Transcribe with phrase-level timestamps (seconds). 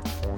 [0.00, 0.37] to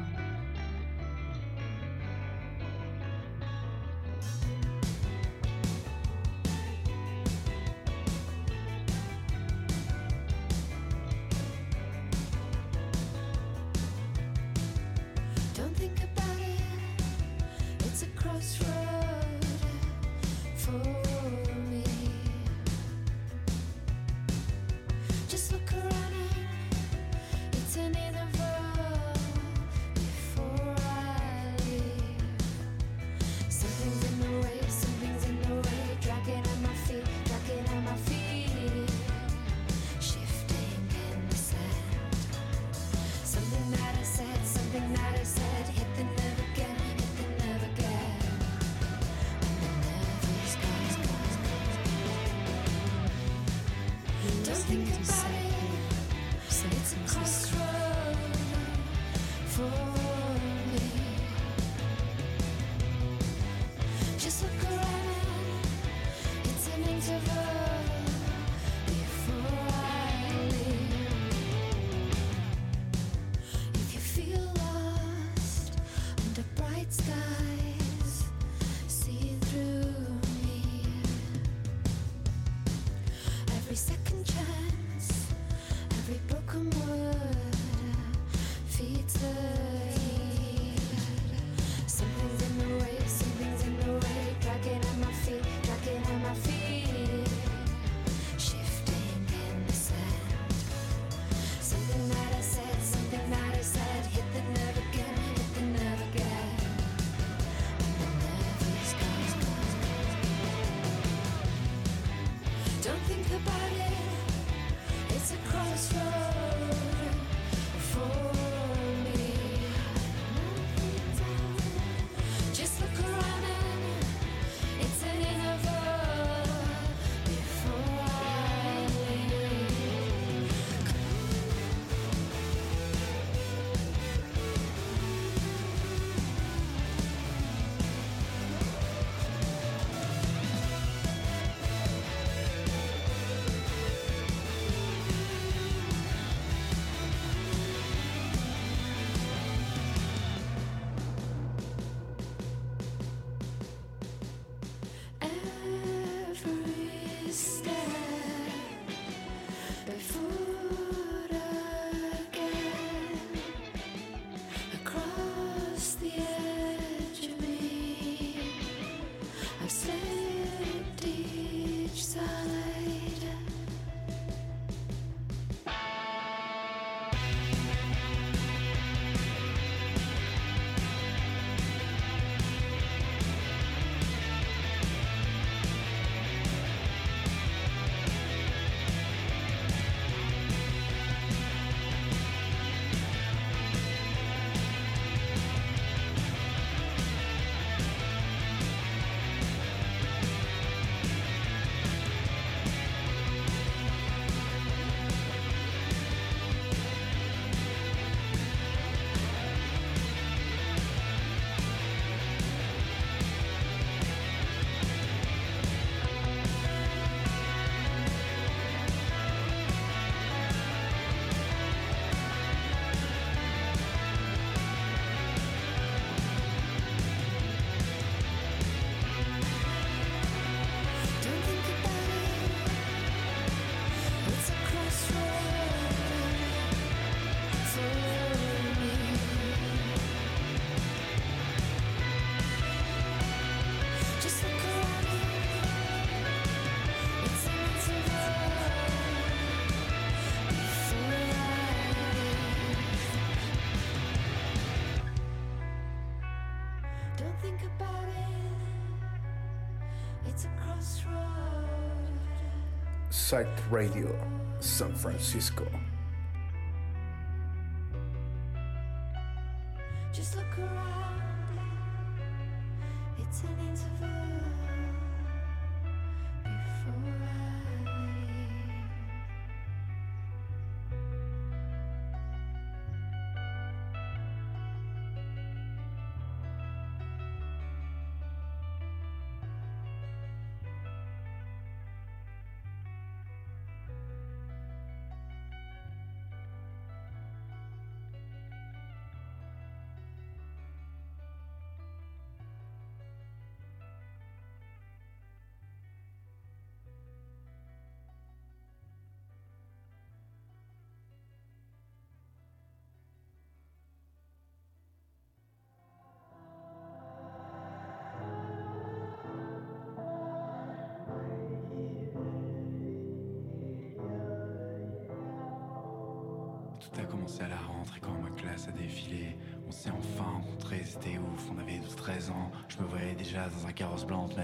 [263.31, 264.13] Psych Radio,
[264.59, 265.65] San Francisco.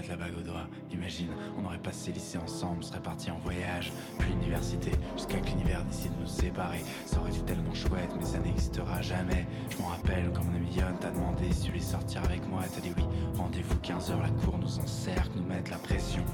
[0.08, 0.66] la bague au doigt.
[0.92, 5.84] Imagine, on aurait passé lycée ensemble, serait parti en voyage, puis l'université, jusqu'à que l'univers
[5.84, 6.80] décide de nous séparer.
[7.06, 9.46] Ça aurait été tellement chouette, mais ça n'existera jamais.
[9.70, 12.62] Je m'en rappelle quand mon ami Yon t'a demandé si tu voulais sortir avec moi,
[12.74, 13.04] t'as dit oui.
[13.36, 16.24] Rendez-vous 15h, la cour nous encercle, nous mettent la pression.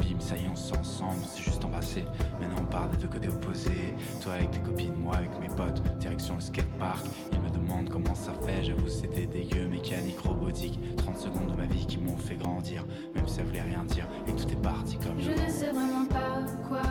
[0.00, 2.04] Bim, ça y est, on s'ensemble, c'est juste embrassé.
[2.40, 3.94] Maintenant, on part des deux côtés opposés.
[4.22, 7.04] Toi avec tes copines, moi avec mes potes, direction le skatepark.
[7.32, 10.78] Ils me demandent comment ça fait, j'avoue, c'était dégueu, mécanique, robotique.
[10.96, 12.84] 30 secondes de ma vie qui m'ont fait grandir,
[13.14, 14.06] même si ça voulait rien dire.
[14.26, 15.30] Et tout est parti comme je.
[15.30, 16.82] Je ne sais vraiment pas quoi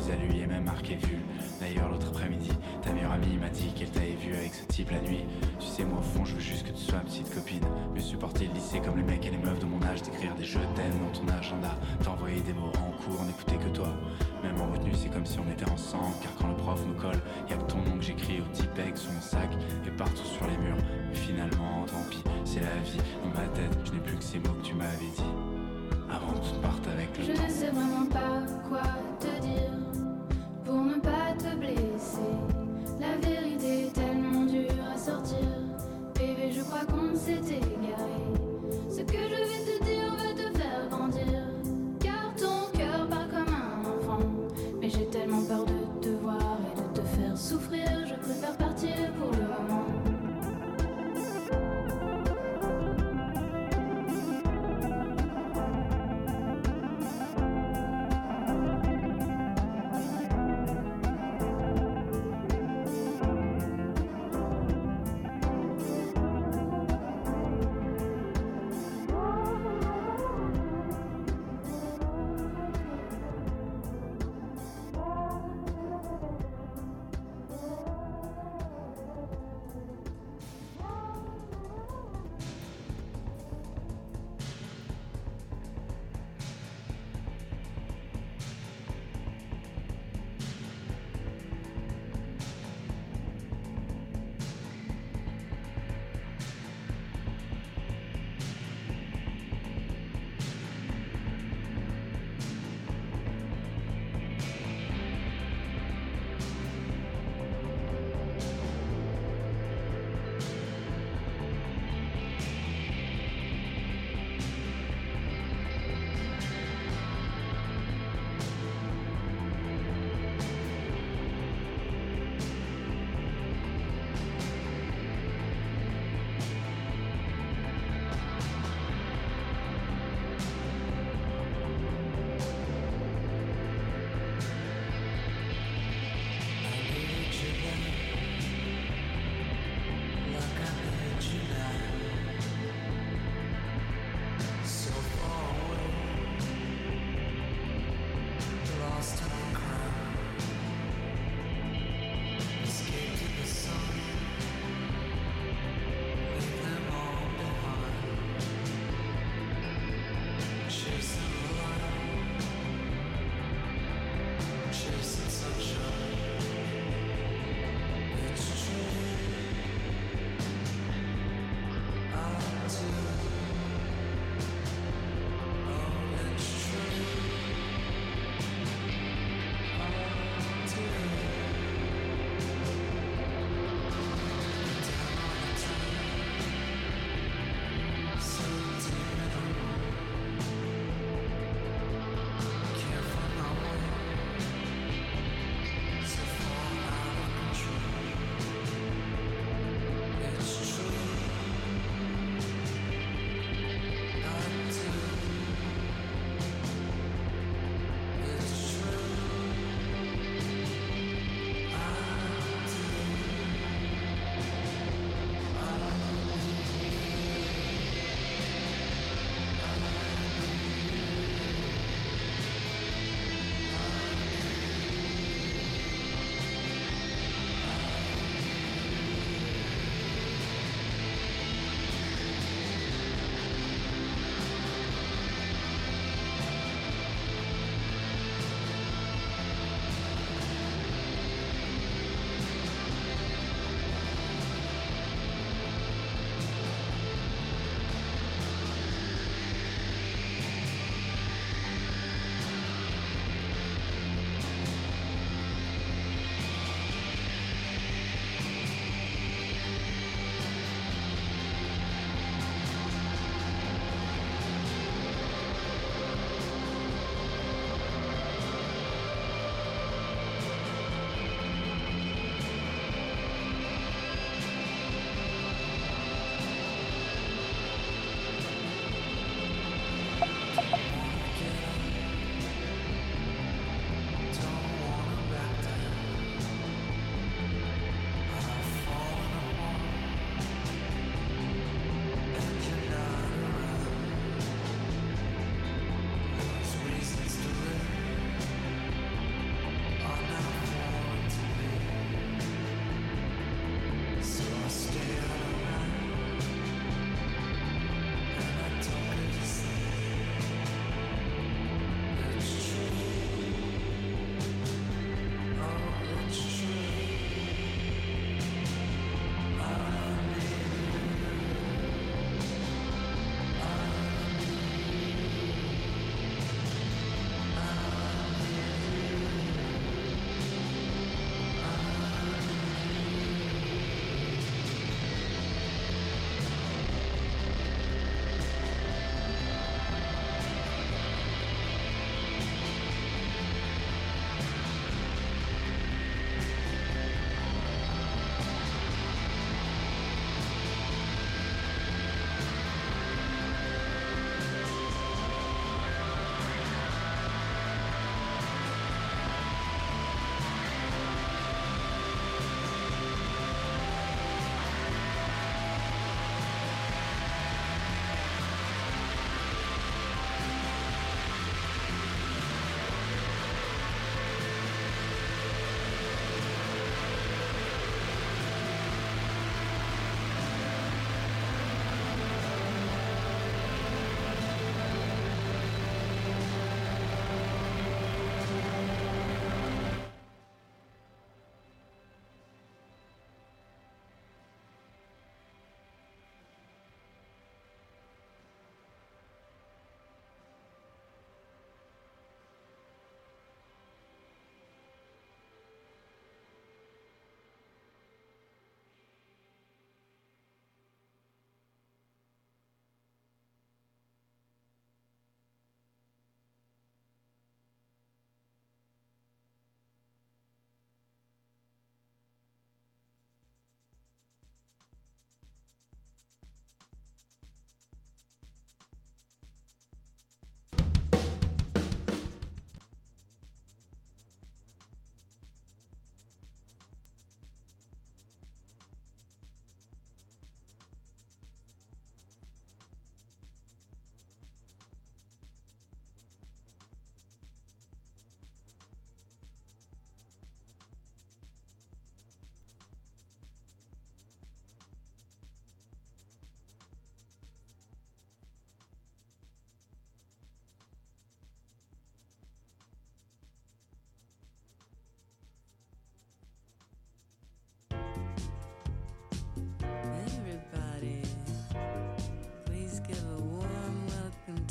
[0.00, 0.98] tu à lui et même marqué.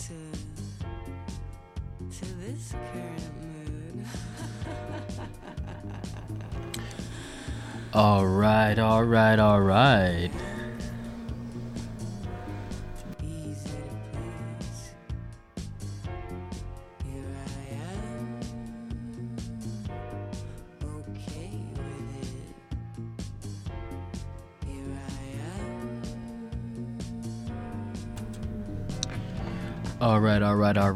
[0.08, 0.14] to
[2.20, 4.06] to this current mood.
[7.94, 10.30] all right, all right, all right.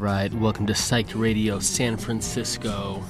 [0.07, 0.33] Right.
[0.35, 3.03] Welcome to Psyched Radio San Francisco.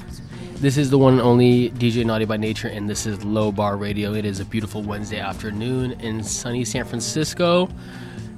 [0.55, 3.77] This is the one and only DJ Naughty by Nature, and this is Low Bar
[3.77, 4.15] Radio.
[4.15, 7.69] It is a beautiful Wednesday afternoon in sunny San Francisco.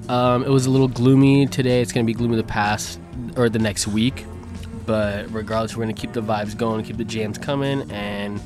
[0.10, 1.82] Um, it was a little gloomy today.
[1.82, 3.00] It's going to be gloomy the past
[3.38, 4.26] or the next week,
[4.86, 8.42] but regardless, we're going to keep the vibes going, keep the jams coming, and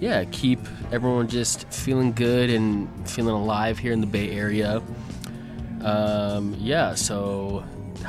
[0.00, 0.58] yeah, keep
[0.90, 4.82] everyone just feeling good and feeling alive here in the Bay Area.
[5.82, 7.62] Um, yeah, so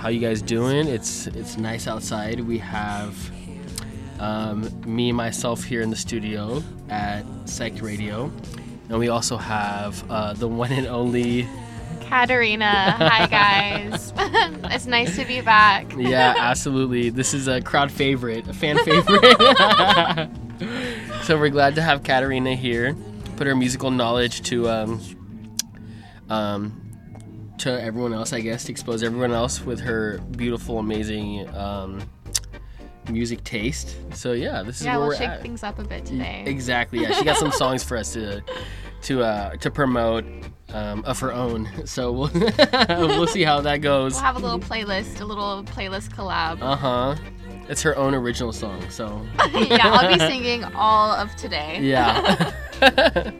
[0.03, 0.85] how you guys doing?
[0.89, 2.41] It's it's nice outside.
[2.41, 3.15] We have
[4.19, 8.29] um, me and myself here in the studio at Psych Radio,
[8.89, 11.47] and we also have uh, the one and only.
[12.01, 12.91] Katerina.
[12.99, 13.27] Hi,
[13.91, 14.11] guys.
[14.73, 15.93] it's nice to be back.
[15.97, 17.09] Yeah, absolutely.
[17.09, 19.37] This is a crowd favorite, a fan favorite.
[21.23, 22.93] so we're glad to have Katerina here,
[23.37, 25.01] put her musical knowledge to um,
[26.29, 26.82] um,
[27.63, 32.01] to everyone else, I guess, to expose everyone else with her beautiful, amazing um,
[33.09, 33.95] music taste.
[34.13, 35.41] So yeah, this is yeah, where we'll we're shake at.
[35.41, 36.43] things up a bit today.
[36.45, 36.99] Exactly.
[36.99, 38.43] Yeah, she got some songs for us to
[39.03, 40.25] to uh, to promote
[40.73, 41.69] um, of her own.
[41.85, 42.31] So we'll
[42.89, 44.13] we'll see how that goes.
[44.13, 46.61] We'll have a little playlist, a little playlist collab.
[46.61, 47.15] Uh huh.
[47.69, 48.89] It's her own original song.
[48.89, 51.79] So yeah, I'll be singing all of today.
[51.81, 52.51] yeah.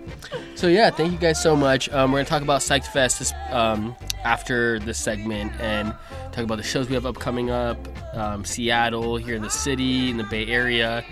[0.56, 1.90] so yeah, thank you guys so much.
[1.90, 5.94] Um, we're gonna talk about Psyched Fest this, um, after this segment and
[6.32, 7.78] talk about the shows we have upcoming up,
[8.16, 11.04] um, Seattle, here in the city, in the Bay Area,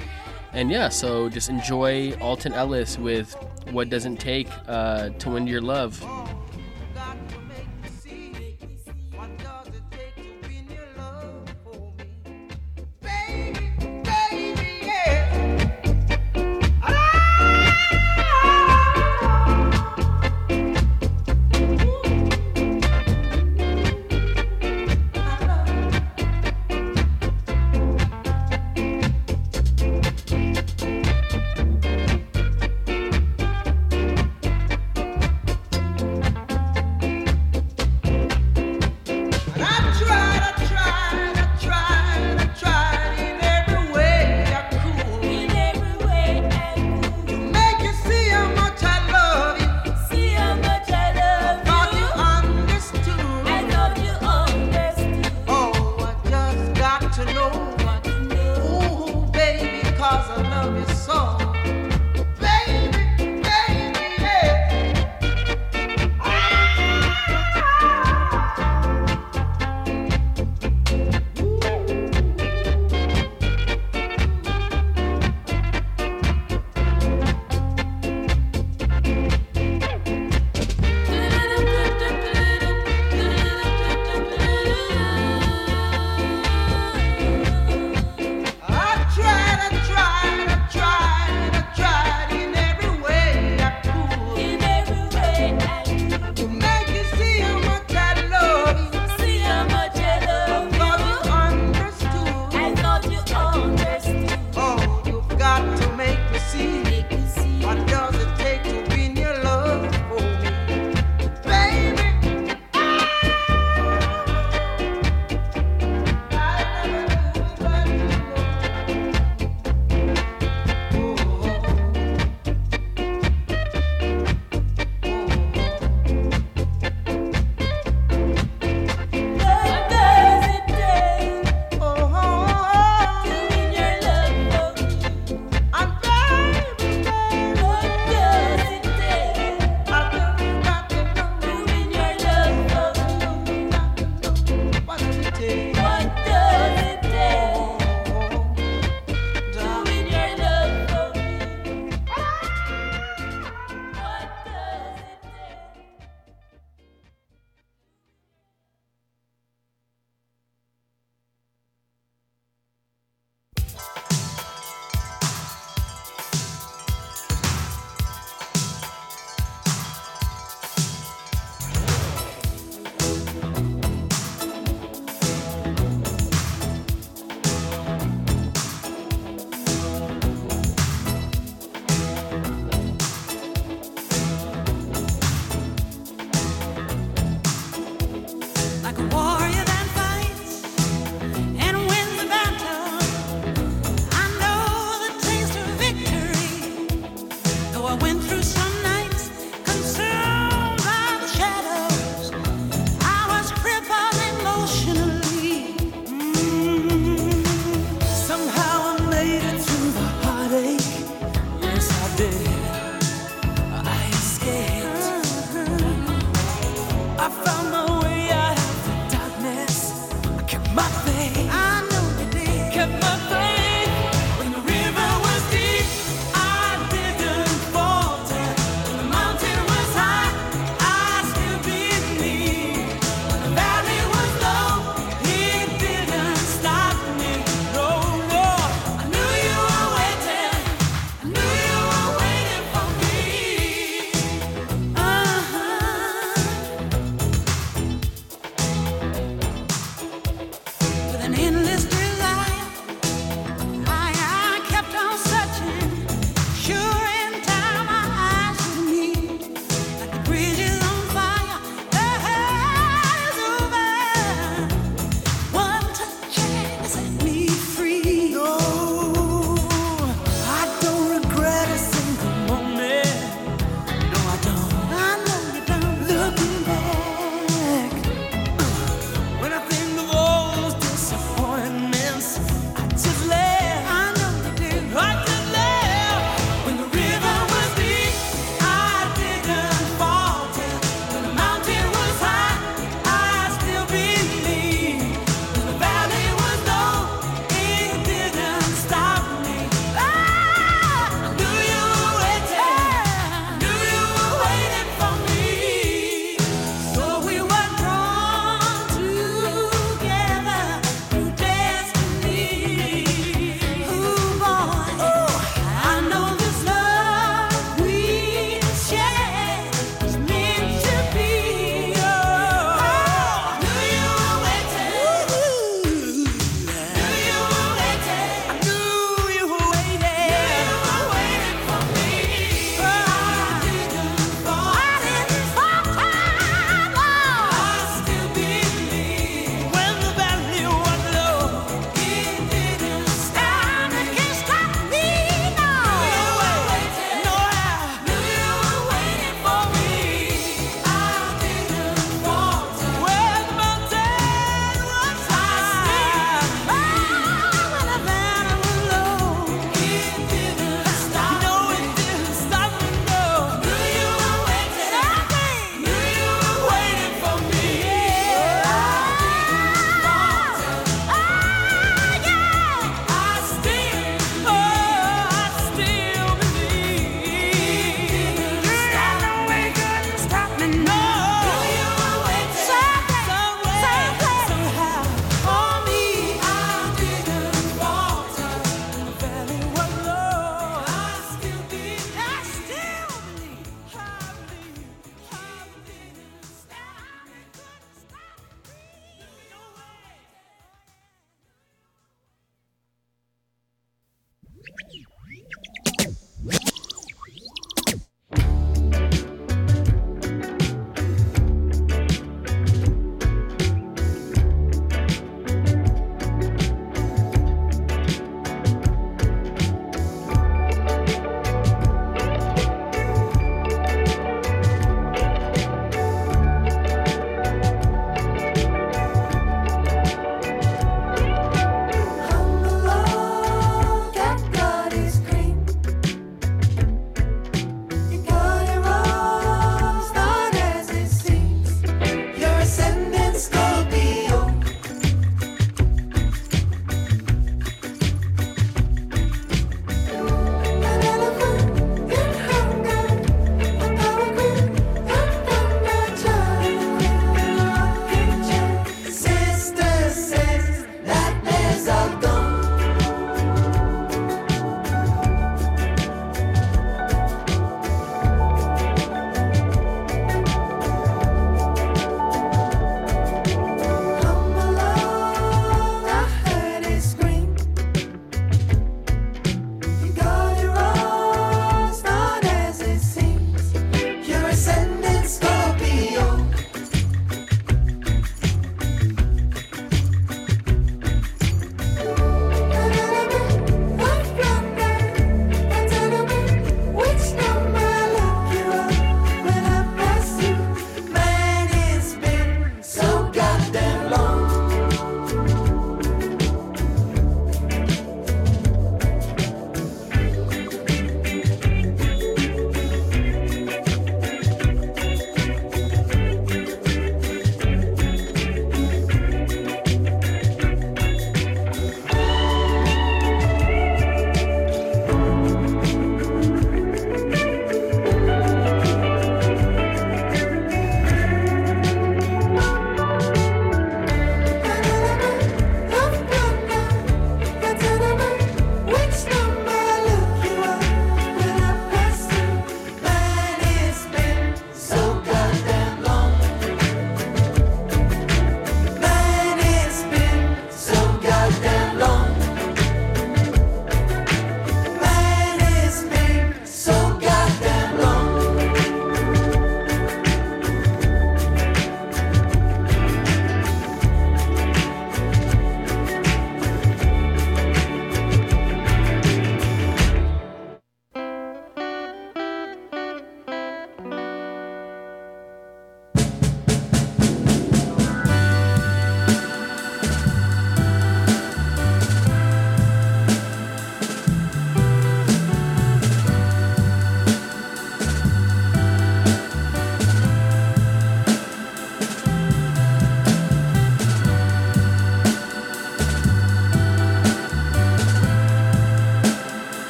[0.54, 0.90] and yeah.
[0.90, 3.36] So just enjoy Alton Ellis with
[3.72, 6.02] "What Does It Take uh, to Win Your Love."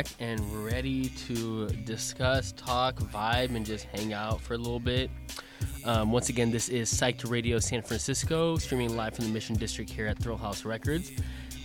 [0.00, 5.10] Back and ready to discuss, talk, vibe, and just hang out for a little bit.
[5.84, 9.90] Um, once again, this is Psyched Radio San Francisco, streaming live from the Mission District
[9.90, 11.12] here at Thrill House Records.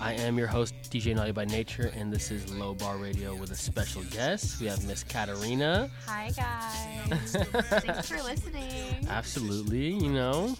[0.01, 3.51] I am your host, DJ Naughty by Nature, and this is Low Bar Radio with
[3.51, 4.59] a special guest.
[4.59, 5.89] We have Miss Katarina.
[6.05, 7.31] Hi, guys.
[7.69, 9.07] Thanks for listening.
[9.07, 10.57] Absolutely, you know.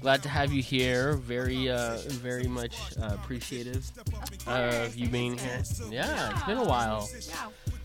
[0.00, 1.14] Glad to have you here.
[1.14, 3.90] Very, uh, very much uh, appreciative
[4.46, 5.62] Of you being here.
[5.90, 7.08] Yeah, it's been a while.
[7.28, 7.77] Yeah.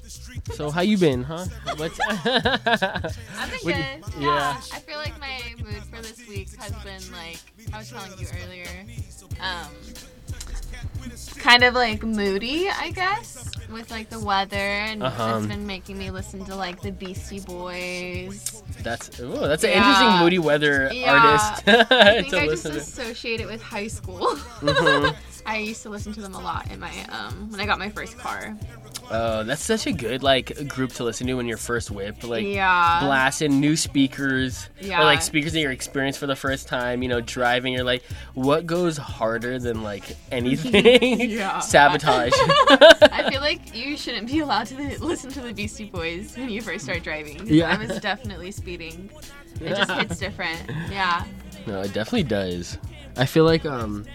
[0.53, 1.45] So how you been, huh?
[1.77, 3.65] What's I've been good.
[3.65, 4.01] yeah.
[4.19, 4.57] yeah.
[4.73, 7.39] I feel like my mood for this week has been like
[7.73, 8.67] I was telling you earlier.
[9.39, 9.67] Um
[11.39, 15.35] kind of like moody, I guess, with like the weather and Uh-huh.
[15.37, 18.63] it's been making me listen to like the Beastie Boys.
[18.81, 19.77] that's ooh, that's an Yeah.
[19.77, 21.13] interesting moody weather Yeah.
[21.13, 22.77] artist I think to I just to.
[22.77, 24.35] associate it with high school.
[24.61, 25.15] Mhm.
[25.45, 27.89] I used to listen to them a lot in my um when I got my
[27.89, 28.55] first car.
[29.15, 32.23] Oh, that's such a good like group to listen to when you're first whip.
[32.23, 32.99] Like yeah.
[32.99, 35.01] blasting new speakers Yeah.
[35.01, 37.03] or like speakers that you're experiencing for the first time.
[37.03, 37.73] You know, driving.
[37.73, 38.03] You're like,
[38.33, 41.29] what goes harder than like anything?
[41.33, 41.59] Yeah.
[41.59, 42.33] Sabotage.
[42.37, 46.61] I feel like you shouldn't be allowed to listen to the Beastie Boys when you
[46.61, 47.45] first start driving.
[47.47, 47.71] Yeah.
[47.71, 49.09] I was definitely speeding.
[49.61, 50.59] It just hits different.
[50.89, 51.23] Yeah.
[51.67, 52.77] No, it definitely does.
[53.15, 54.05] I feel like um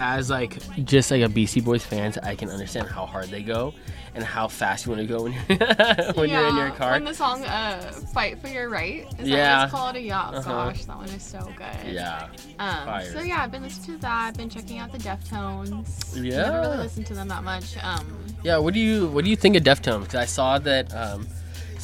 [0.00, 3.72] as like just like a Beastie Boys fans, I can understand how hard they go
[4.14, 6.92] and how fast you want to go when you're when you're in your car.
[6.92, 7.80] When the song uh,
[8.14, 9.58] "Fight for Your Right" is that Yeah.
[9.58, 9.96] what it's called?
[9.96, 10.20] Yeah.
[10.20, 10.42] Uh-huh.
[10.50, 11.92] Gosh, that one is so good.
[11.92, 12.28] yeah.
[12.58, 13.12] Um, Fire.
[13.12, 14.28] so yeah, I've been listening to that.
[14.28, 16.22] I've been checking out the Deftones.
[16.22, 16.42] Yeah.
[16.44, 17.76] I never really listened to them that much.
[17.82, 18.06] Um,
[18.42, 20.00] Yeah, what do you what do you think of Deftones?
[20.00, 21.26] Because I saw that um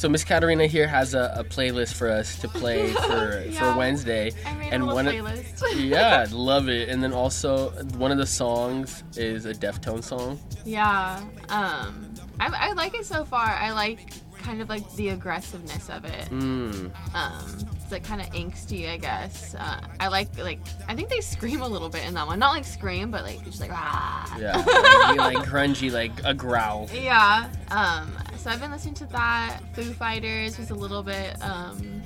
[0.03, 3.71] so Miss Katarina here has a, a playlist for us to play for Yeah.
[3.71, 4.33] for Wednesday.
[4.69, 5.63] And one of- playlist.
[5.77, 6.89] yeah, love it.
[6.89, 10.41] And then also one of the songs is a Deftone song.
[10.65, 11.23] Yeah.
[11.47, 13.45] Um, I, I like it so far.
[13.47, 16.25] I like kind of like the aggressiveness of it.
[16.31, 16.91] Mm.
[17.15, 19.55] Um, it's like kind of angsty, I guess.
[19.55, 22.39] Uh, I like like I think they scream a little bit in that one.
[22.39, 24.37] Not like scream, but like just like ah.
[24.37, 26.89] Yeah, like, like grungy, like a growl.
[26.93, 27.49] Yeah.
[27.71, 28.11] Um,
[28.43, 29.59] so I've been listening to that.
[29.73, 32.01] Foo Fighters was a little bit um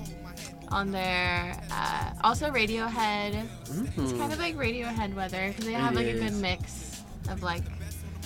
[0.70, 1.60] on there.
[1.72, 3.46] Uh, also Radiohead.
[3.62, 4.18] It's Mhm.
[4.20, 7.64] kind of like Radiohead weather because they have It like a good mix of like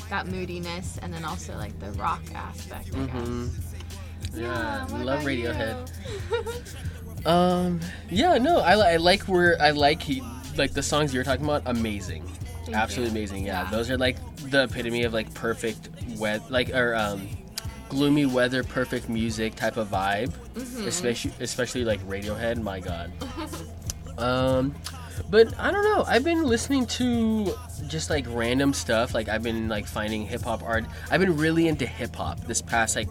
[0.10, 2.90] that moodiness and then also like the rock aspect.
[2.96, 3.16] I guess.
[3.16, 3.50] Mhm.
[4.34, 5.92] Yeah, what love Radiohead.
[7.26, 10.24] Um, yeah, no, I, I like where I like he,
[10.58, 11.62] like the songs you're talking about.
[11.68, 12.24] Amazing,
[12.66, 13.20] Thank absolutely you.
[13.20, 13.46] amazing.
[13.46, 13.70] Yeah, Yeah.
[13.70, 14.18] those are like
[14.50, 17.30] the epitome of like perfect wet, like or um,
[17.92, 20.32] gloomy weather, perfect music type of vibe.
[20.56, 20.88] Mhm.
[20.88, 22.62] Especially, especially like Radiohead.
[22.64, 23.12] My God.
[24.18, 24.74] um,
[25.30, 26.06] but I don't know.
[26.08, 27.54] I've been listening to
[27.88, 29.14] just like random stuff.
[29.14, 30.86] Like I've been like finding hip hop art.
[31.12, 33.10] I've been really into hip hop this past like.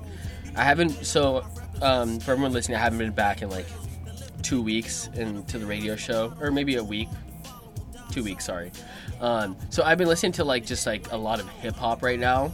[0.57, 1.45] I haven't so
[1.83, 3.67] um, for everyone listening, I haven't been back in like
[4.43, 7.09] two weeks into the radio show, or maybe a week.
[8.11, 8.73] Two weeks, sorry.
[9.21, 12.19] Um, so I've been listening to like just like a lot of hip hop right
[12.19, 12.51] now.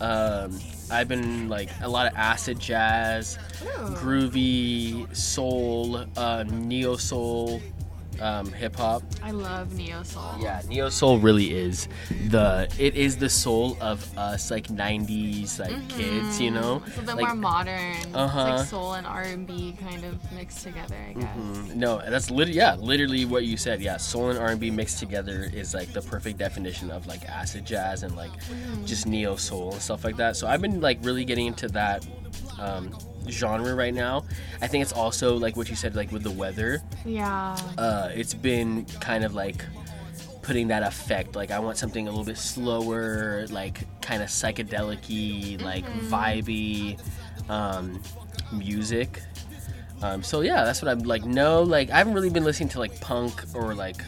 [0.00, 0.58] Um,
[0.90, 3.66] I've been like a lot of acid jazz, Ooh.
[3.96, 7.60] groovy soul, uh, neo soul,
[8.20, 9.02] um, hip hop.
[9.22, 10.34] I love neo soul.
[10.40, 11.88] Yeah, neo soul really is
[12.28, 16.82] the it is the soul of us like '90s like kids, you know.
[16.86, 17.96] It's a bit Like- more modern.
[18.14, 18.56] Uh-huh.
[18.56, 21.36] Like soul and R and B kind of mixed together, I guess.
[21.36, 23.80] Mm, No, that's literally yeah, literally what you said.
[23.82, 28.02] Yeah, soul and R&B mixed together is like the perfect definition of like acid jazz
[28.02, 28.30] and like
[28.84, 30.36] just neo soul and stuff like that.
[30.36, 32.06] So I've been like really getting into that
[32.60, 32.90] um,
[33.28, 34.24] genre right now.
[34.60, 36.82] I think it's also like what you said, like with the weather.
[37.04, 37.56] Yeah.
[37.78, 39.64] Uh, it's been kind of like
[40.42, 41.34] putting that effect.
[41.36, 46.98] Like I want something a little bit slower, like kind of psychedelic-y, like vibey
[47.50, 48.02] um,
[48.52, 49.20] music.
[50.02, 51.24] Um, so yeah, that's what I'm like.
[51.24, 54.02] No, like I haven't really been listening to like punk or like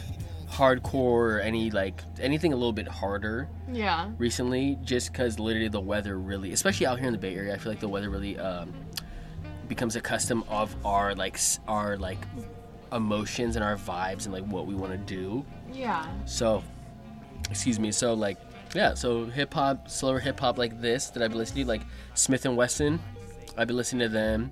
[0.49, 0.93] hardcore
[1.35, 4.09] or any like anything a little bit harder Yeah.
[4.17, 7.57] recently, just because literally the weather really, especially out here in the Bay Area, I
[7.57, 8.73] feel like the weather really um,
[9.67, 12.19] becomes a custom of our like our like
[12.93, 15.45] emotions and our vibes and like what we want to do.
[15.71, 16.07] Yeah.
[16.25, 16.63] So,
[17.49, 17.91] excuse me.
[17.91, 18.37] So like,
[18.73, 18.93] yeah.
[18.93, 21.81] So hip hop, slower hip hop like this that I've been listening to, like
[22.13, 22.99] Smith and Wesson.
[23.57, 24.51] I've been listening to them.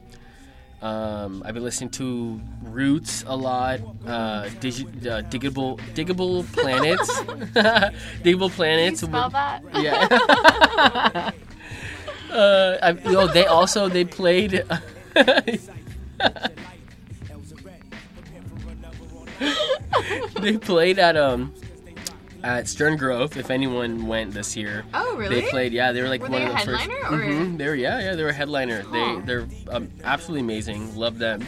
[0.82, 3.80] Um, I've been listening to Roots a lot.
[4.06, 7.10] Uh, digi- uh, diggable, diggable planets,
[8.22, 9.00] diggable Can you planets.
[9.02, 9.64] spell that?
[9.82, 11.32] Yeah.
[12.32, 14.64] uh, I, oh, they also they played.
[20.42, 21.54] they played at um
[22.44, 23.38] at Stern Grove.
[23.38, 25.42] If anyone went this year, Oh, really?
[25.42, 25.74] they played.
[25.74, 26.90] Yeah, they were like Were one of the first.
[26.90, 28.16] Mhm, They were yeah, yeah.
[28.16, 28.82] They were a headliner.
[28.82, 28.92] Huh.
[28.92, 30.96] They they're um, absolutely amazing.
[30.96, 31.46] Love them.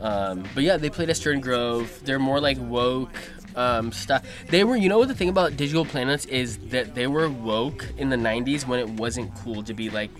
[0.00, 2.00] Um, but yeah, they played at Stern Grove.
[2.04, 3.14] They're more like woke
[3.56, 4.24] um, stuff.
[4.50, 7.86] They were, you know, what the thing about Diggable Planets is that they were woke
[7.96, 10.10] in the '90s when it wasn't cool to be like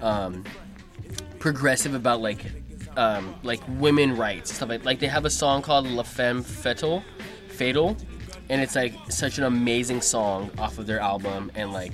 [0.00, 0.44] um,
[1.46, 2.44] progressive about like
[2.96, 7.04] um, like women rights stuff like like they have a song called La Femme Fatal,
[7.46, 7.96] Fatal,
[8.48, 11.92] and it's like such an amazing song off of their album and like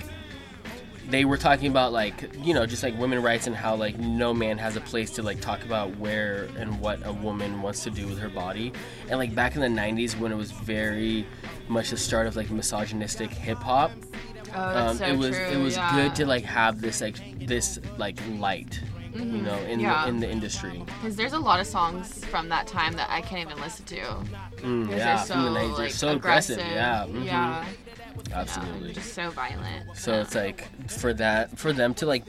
[1.11, 4.32] they were talking about like you know just like women rights and how like no
[4.32, 7.90] man has a place to like talk about where and what a woman wants to
[7.90, 8.72] do with her body
[9.11, 11.26] and like back in the 90s when it was very
[11.68, 13.90] much the start of like misogynistic hip hop
[14.55, 15.46] Oh, um, so it was true.
[15.46, 15.94] it was yeah.
[15.94, 18.80] good to like have this like this like light
[19.14, 20.02] you know in Yeah.
[20.04, 23.20] the in the industry Because there's a lot of songs from that time that I
[23.20, 23.96] can't even listen to.
[24.62, 27.64] Mm, yeah they're so, from the 90s like, so aggressive, yeah mhm, Yeah.
[28.32, 29.96] absolutely Yeah, just so violent.
[29.96, 30.20] So Yeah.
[30.22, 32.24] it's like for that for them to like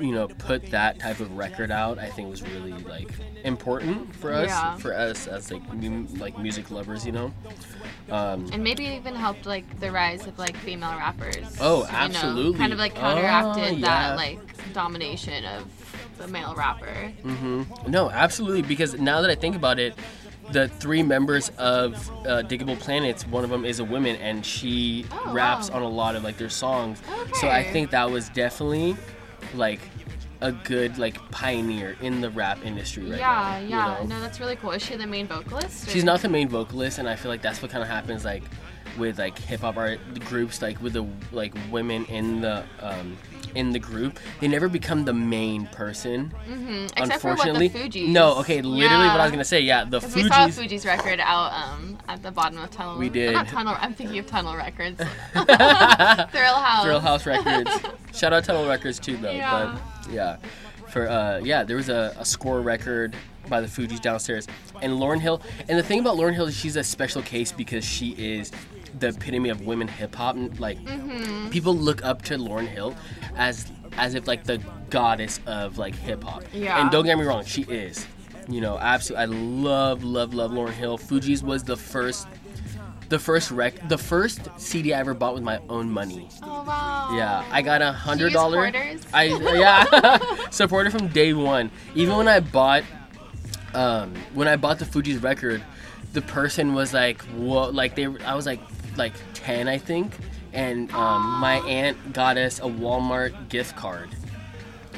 [0.00, 3.08] you know put that type of record out, I think was really like
[3.44, 4.76] important for us Yeah.
[4.76, 7.32] for us as like mu- like music lovers, you know.
[8.10, 11.56] Um, And maybe even helped like the rise of like female rappers.
[11.60, 12.58] Oh, you know, absolutely.
[12.58, 13.86] kind of like Oh, counteracted yeah.
[14.10, 15.64] that like domination of
[16.18, 17.12] the male rapper.
[17.24, 17.90] mm-hmm.
[17.90, 18.62] No, absolutely.
[18.62, 19.94] Because now that I think about it,
[20.52, 21.94] the three members of
[22.24, 25.76] uh, Diggable Planets, one of them is a woman, and she Oh, raps wow.
[25.76, 27.02] on a lot of like their songs.
[27.40, 28.96] So I think that was definitely
[29.54, 29.80] like
[30.42, 33.58] a good like pioneer in the rap industry right yeah, now.
[33.58, 34.02] yeah.
[34.02, 34.16] you know?
[34.16, 34.72] No, that's really cool.
[34.72, 35.88] Is she the main vocalist?
[35.88, 38.42] She's not the main vocalist, and I feel like that's what kind of happens like
[38.98, 43.16] with like hip hop art groups, like with the like women in the um,
[43.56, 46.32] in the group, they never become the main person.
[46.48, 46.84] Mm-hmm.
[46.96, 48.08] Except for what unfortunately, the Fugees.
[48.08, 48.36] no.
[48.40, 49.60] Okay, literally what I was gonna say.
[49.60, 50.68] Yeah, the 'Cause we saw Fugees.
[50.68, 52.98] Fugees record out um, at the bottom of Tunnel.
[52.98, 53.32] We did.
[53.32, 53.76] Not Tunnel.
[53.80, 54.96] I'm thinking of Tunnel Records.
[55.32, 56.84] Thrill House.
[56.84, 57.70] Thrill House Records.
[58.12, 59.30] Shout out Tunnel Records too, though.
[59.32, 59.78] Yeah.
[60.04, 60.36] But yeah,
[60.88, 63.14] for uh, yeah, there was a, a score record
[63.48, 64.46] by the Fugees downstairs,
[64.82, 65.40] and Lauryn Hill.
[65.68, 68.50] And the thing about Lauryn Hill is she's a special case because she is
[68.98, 70.36] the epitome of women hip hop.
[70.58, 71.50] Like Mm-hmm.
[71.50, 72.94] people look up to Lauryn Hill
[73.36, 76.44] as as if like the goddess of like hip hop.
[76.52, 76.80] Yeah.
[76.80, 78.06] And don't get me wrong, she is.
[78.48, 79.22] You know, absolutely.
[79.22, 80.98] I love, love, love Lauryn Hill.
[80.98, 82.28] Fugees was the first,
[83.08, 86.28] the first rec, the first CD I ever bought with my own money.
[86.42, 87.10] Oh wow.
[87.16, 88.70] Yeah, I got a hundred dollar.
[89.12, 90.18] I yeah,
[90.50, 91.70] supporter from day one.
[91.96, 92.84] Even when I bought,
[93.74, 95.62] um, when I bought the Fugees record,
[96.12, 98.60] the person was like, "Whoa!" Like they, I was like,
[98.96, 100.16] like ten, I think,
[100.52, 104.10] and um, my aunt got us a Walmart gift card.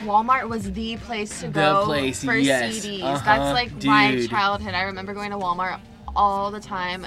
[0.05, 2.79] Walmart was the place to The go place, for yes.
[2.87, 3.03] CDs.
[3.03, 4.75] Uh-huh, That's like my childhood.
[4.75, 5.81] I remember going to Walmart
[6.15, 7.05] all the time.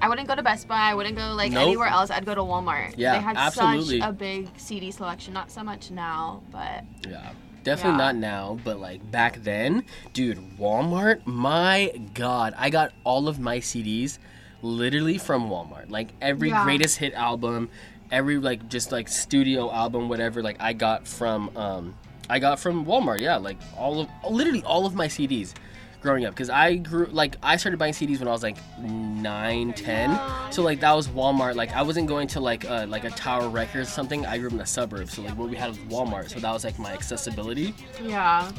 [0.00, 0.90] I wouldn't go to Best Buy.
[0.90, 1.68] I wouldn't go like Nope.
[1.68, 2.10] anywhere else.
[2.10, 2.94] I'd go to Walmart.
[2.96, 4.00] Yeah, they had absolutely.
[4.00, 5.32] such a big CD selection.
[5.32, 7.30] Not so much now, but Yeah.
[7.62, 8.06] Definitely Yeah.
[8.06, 13.58] not now, but like back then, dude, Walmart, my god, I got all of my
[13.60, 14.18] CDs
[14.62, 15.90] literally from Walmart.
[15.90, 16.64] Like every Yeah.
[16.64, 17.68] greatest hit album,
[18.10, 21.94] every like just like studio album whatever like I got from um
[22.30, 23.20] I got from Walmart.
[23.20, 25.52] Yeah, like all of literally all of my CDs
[26.00, 29.72] growing up cuz I grew like I started buying CDs when I was like 9,
[29.72, 30.18] 10.
[30.50, 31.54] So like that was Walmart.
[31.54, 34.26] Like I wasn't going to like uh, like a Tower Records or something.
[34.26, 36.30] I grew up in the suburbs, so like what we had was Walmart.
[36.30, 37.74] So that was like my accessibility.
[38.02, 38.50] yeah.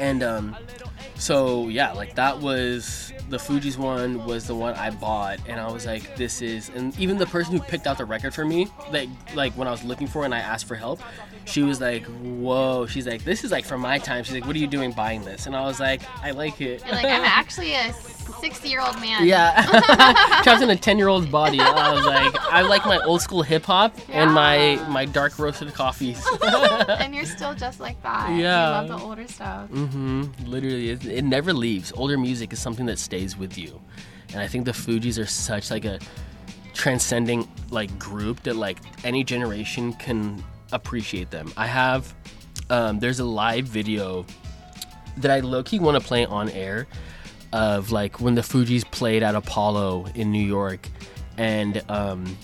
[0.00, 0.56] And um,
[1.14, 5.70] so yeah, like that was the Fugees one was the one I bought, and I
[5.70, 8.66] was like, this is, and even the person who picked out the record for me,
[8.90, 11.00] like like when I was looking for it and I asked for help,
[11.44, 14.24] she was like, whoa, she's like, this is like from my time.
[14.24, 15.46] She's like, what are you doing buying this?
[15.46, 16.82] And I was like, I like it.
[16.84, 17.92] You're like I'm actually a
[18.32, 19.26] 60 year old man.
[19.26, 19.62] Yeah,
[20.42, 21.60] trapped in a ten-year-old's body.
[21.60, 25.72] I was like, I like my old school hip hop and my my dark roasted
[25.74, 26.24] coffees.
[26.88, 28.30] and you're still just like that.
[28.30, 28.82] Yeah.
[28.82, 29.70] You love the older stuff.
[29.70, 30.24] Mm-hmm.
[30.46, 31.92] Literally, it, it never leaves.
[31.96, 33.80] Older music is something that stays with you,
[34.32, 35.98] and I think the Fugees are such like a
[36.72, 41.52] transcending like group that like any generation can appreciate them.
[41.56, 42.14] I have
[42.70, 44.24] um, there's a live video
[45.18, 46.86] that I low key want to play on air
[47.52, 50.88] of like when the Fugees played at Apollo in New York,
[51.36, 52.36] and um,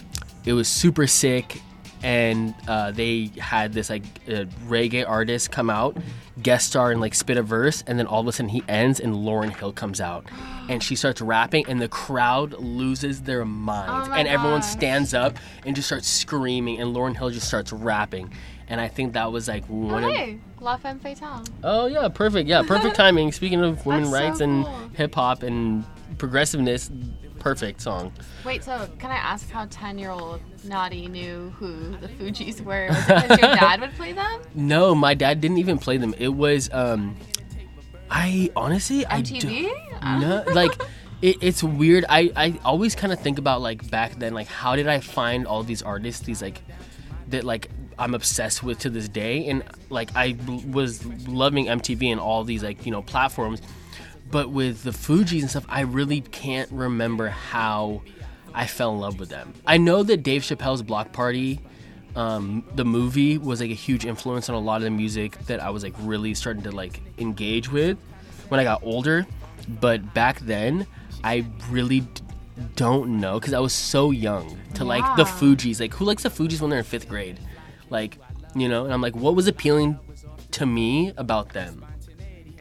[0.45, 1.61] it was super sick.
[2.03, 5.97] And uh, they had this like uh, reggae artist come out,
[6.41, 9.01] guest star and like spit a verse, and then all of a sudden he ends
[9.01, 10.27] and Lauryn Hill comes out,
[10.69, 14.71] and she starts rapping, and the crowd loses their minds, Oh and everyone gosh.
[14.71, 18.31] stands up and just starts screaming, and Lauryn Hill just starts rapping,
[18.69, 21.45] and I think that was like Oh, one of hey, La Femme Fatale.
[21.63, 22.49] Oh yeah, perfect.
[22.49, 23.33] Yeah, perfect timing.
[23.33, 24.91] Speaking of women's That's so rights and cool.
[24.95, 25.85] hip hop and
[26.19, 26.91] progressiveness,
[27.39, 28.13] perfect song.
[28.45, 32.89] Wait, so can I ask how 10 year old Naughty knew who the Fugees were?
[32.89, 34.41] Was it because your dad would play them?
[34.55, 36.15] No, my dad didn't even play them.
[36.19, 37.17] It was um
[38.11, 40.73] I honestly I don't no, like
[41.23, 42.05] it, it's weird.
[42.09, 45.47] I I always kind of think about like back then like how did I find
[45.47, 46.63] all these artists these like
[47.29, 50.37] that like I'm obsessed with to this day and like I
[50.71, 53.61] was loving MTV and all these like you know platforms
[54.31, 58.03] but with the Fugees and stuff I really can't remember how
[58.55, 59.53] I fell in love with them.
[59.67, 61.61] I know that Dave Chappelle's Block Party
[62.15, 65.63] um, the movie was like a huge influence on a lot of the music that
[65.63, 67.99] I was like really starting to like engage with
[68.49, 69.27] when I got older.
[69.81, 70.87] But back then,
[71.23, 72.09] I really d-
[72.75, 75.31] don't know because I was so young to like the Yeah.
[75.39, 75.79] Fugees.
[75.79, 77.39] Like, who likes the Fugees when they're in fifth grade?
[77.91, 78.19] Like,
[78.55, 79.99] you know, and I'm like, what was appealing
[80.53, 81.85] to me about them?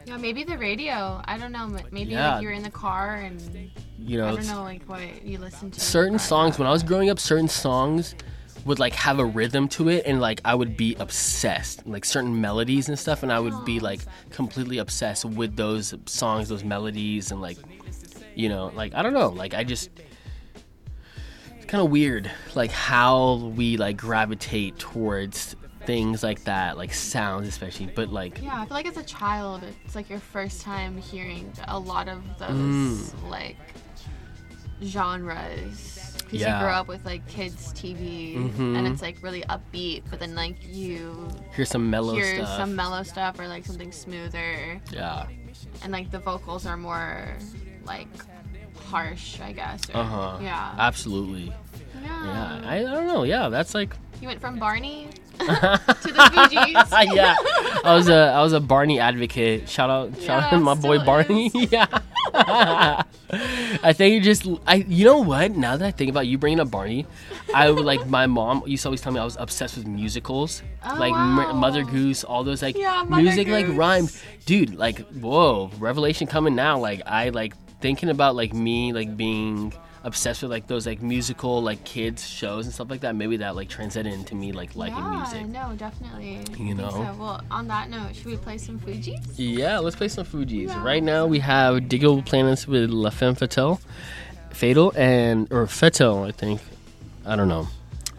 [0.05, 1.21] Yeah, maybe the radio.
[1.25, 1.67] I don't know.
[1.91, 2.33] Maybe Yeah.
[2.35, 5.37] like you were in the car and You know, I don't know like what you
[5.39, 5.79] listened to.
[5.79, 8.13] certain songs when I was growing up, certain songs
[8.65, 12.41] would like have a rhythm to it and like I would be obsessed like certain
[12.41, 14.01] melodies and stuff and I would be like
[14.31, 17.57] completely obsessed with those songs those melodies and like
[18.33, 19.91] you know like I don't know like I just
[21.75, 27.85] kind of weird like how we like gravitate towards things like that like sounds especially
[27.87, 31.51] but like Yeah, I feel like as a child, it's like your first time hearing
[31.67, 32.49] a lot of those
[33.11, 33.29] Mm.
[33.29, 33.57] like
[34.83, 36.13] genres.
[36.23, 36.59] Because Yeah.
[36.59, 38.77] you grew up with like kids TV, Mhm.
[38.77, 42.73] and it's like really upbeat, but then like you here's some mellow hear stuff some
[42.75, 45.27] mellow stuff or like something smoother, yeah
[45.83, 47.35] and like the vocals are more
[47.85, 48.07] like
[48.89, 49.81] harsh, I guess.
[49.93, 50.73] or- uh-huh Yeah.
[50.79, 51.53] absolutely
[52.05, 52.61] yeah.
[52.63, 57.13] I, I don't know yeah that's like You went from Barney to the Fugees.
[57.13, 57.35] yeah,
[57.83, 59.67] I was a I was a Barney advocate.
[59.67, 61.51] Shout out, shout Yeah, out to my boy Barney.
[61.53, 61.87] yeah.
[62.33, 65.51] I think you just I you know what?
[65.51, 67.05] Now that I think about you bringing up Barney,
[67.53, 70.61] I would like my mom used to always tell me I was obsessed with musicals,
[70.85, 74.21] Oh, like M- Mother Goose, all those like Yeah, music like rhymes.
[74.45, 76.79] Dude, like whoa, revelation coming now.
[76.79, 79.73] Like I like thinking about like me like being
[80.05, 83.15] obsessed with like those like musical like kids shows and stuff like that.
[83.15, 85.47] Maybe that like transcended into me like liking yeah, music.
[85.47, 86.41] no, definitely.
[86.57, 86.89] You know?
[86.89, 87.15] So.
[87.19, 89.21] Well, on that note, should we play some Fugees?
[89.35, 90.67] Yeah, let's play some Fugees.
[90.67, 90.83] Yeah.
[90.83, 93.81] Right now we have Diggable Planets with La Femme Fatale,
[94.51, 96.61] Fatal, and or Fatal, I think.
[97.25, 97.67] I don't know.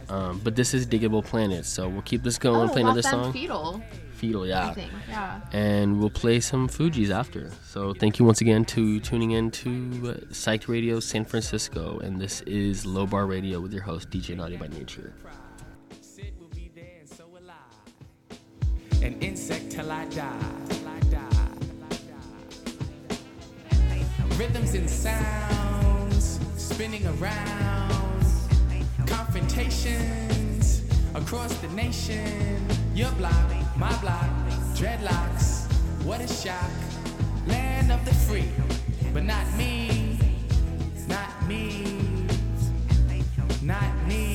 [0.08, 2.68] Um, but this is Diggable Planets, so we'll keep this going.
[2.68, 3.32] oh, play another song.
[3.32, 3.82] Fetal,
[4.26, 4.74] Fetal, yeah.
[5.08, 5.40] Yeah.
[5.52, 7.50] And we'll play some Fugees after.
[7.64, 9.68] So thank you once again to tuning in to
[10.30, 14.56] Psyched Radio San Francisco, and this is Low Bar Radio with your host DJ Naughty
[14.56, 15.14] by Nature.
[19.02, 20.52] An insect till I die.
[20.68, 21.48] Till I die.
[24.36, 28.24] Rhythms and sounds spinning around.
[29.06, 30.82] Confrontations
[31.14, 32.75] across the nation.
[32.96, 34.24] Your block, my block,
[34.74, 35.70] dreadlocks.
[36.06, 36.70] What a shock.
[37.46, 38.48] Land of the free,
[39.12, 40.18] but not me.
[41.06, 41.84] Not me.
[43.62, 44.25] Not me.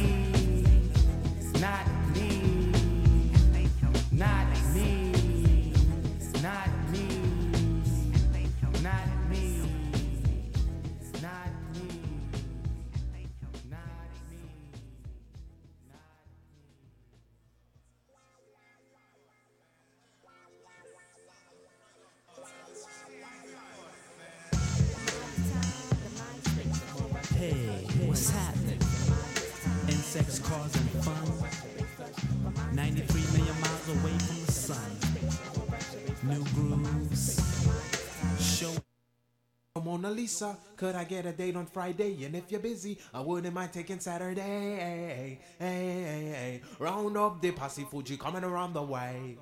[39.83, 42.23] Mona Lisa, could I get a date on Friday?
[42.25, 44.41] And if you're busy, I wouldn't mind taking Saturday.
[44.41, 46.61] Hey, hey, hey.
[46.79, 49.37] Round up the posse Fuji coming around the way.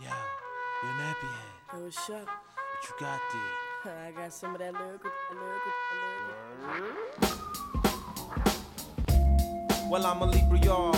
[0.00, 0.14] Yeah,
[0.82, 1.52] you're nappy head.
[1.74, 2.26] Oh, up?
[2.26, 3.98] What you got there?
[4.06, 5.72] I got some of that lyrical, lyrical,
[6.62, 7.06] lyrical.
[9.88, 10.92] Well, I'm a Libra, y'all.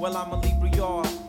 [0.00, 1.21] Well, I'm a Libra, y'all.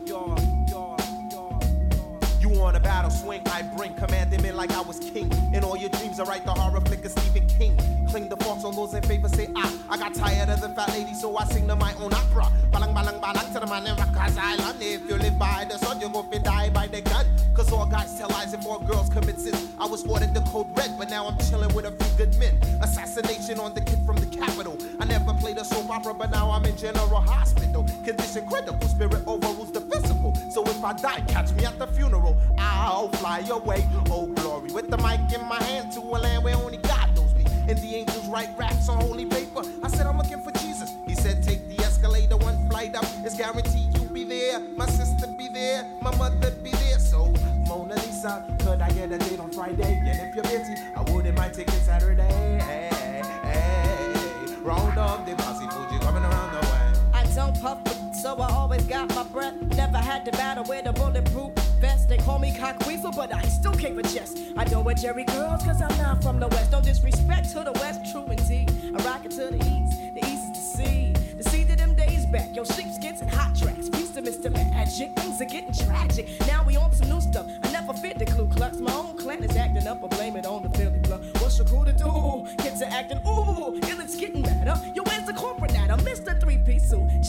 [2.64, 5.32] On a battle swing, I bring commanding me like I was king.
[5.54, 7.78] In all your dreams, I write the horror flick of Stephen King.
[8.10, 9.72] Cling the forks on those in favor, say ah.
[9.90, 12.48] I got tired of the fat lady, so I sing to my own opera.
[12.72, 14.78] Balang, balang, balang to the man in Rikers Island.
[14.82, 17.26] If you live by the sun, you go fi die by the gun.
[17.54, 19.68] Cause all guys tell lies and more girls commit sins.
[19.80, 22.56] I was ordered the code red, but now I'm chilling with a few good men.
[22.82, 24.78] Assassination on the kid from the capital.
[25.00, 27.84] I never played a soap opera, but now I'm in general hospital.
[28.06, 30.23] Condition critical, spirit overrules the physical.
[30.54, 32.38] So if I die, catch me at the funeral.
[32.60, 33.88] I'll fly away.
[34.12, 34.72] Oh, glory.
[34.72, 37.44] With the mic in my hand to a land where only God knows me.
[37.68, 39.64] And the angels write raps on holy paper.
[39.82, 40.92] I said, I'm looking for Jesus.
[41.08, 43.06] He said, Take the escalator, one flight up.
[43.26, 44.60] It's guaranteed you'll be there.
[44.60, 45.90] My sister be there.
[46.04, 47.00] My mother be there.
[47.00, 47.34] So,
[47.68, 50.02] Mona Lisa, could I get a date on Friday?
[50.06, 52.60] And if you're busy, I wouldn't mind taking Saturday.
[52.62, 56.94] Hey, hey, round up the posse, Fuji coming around the way.
[57.12, 57.84] I don't puff,
[58.24, 59.54] so I always got my breath.
[59.76, 61.52] Never had to battle with a bulletproof
[61.82, 62.08] vest.
[62.08, 64.38] They call me cock weasel, but I still for chest.
[64.56, 66.72] I know what Jerry girls, cause I'm not from the west.
[66.72, 68.72] Don't disrespect to the west, true indeed.
[68.96, 71.14] I rock it to the east, the east is the sea.
[71.38, 73.90] The sea to them days back, yo, sheepskins and hot tracks.
[73.90, 74.50] Peace to Mr.
[74.50, 76.30] Magic, things are getting tragic.
[76.48, 77.46] Now we on some new stuff.
[77.62, 78.78] I never fit the Ku Klux.
[78.78, 81.26] My own clan is acting up, I blame it on the Philly blood.
[81.42, 82.64] What's so cool to do?
[82.64, 84.80] Kids are acting, ooh, ill it's getting better.
[84.96, 85.03] Yo,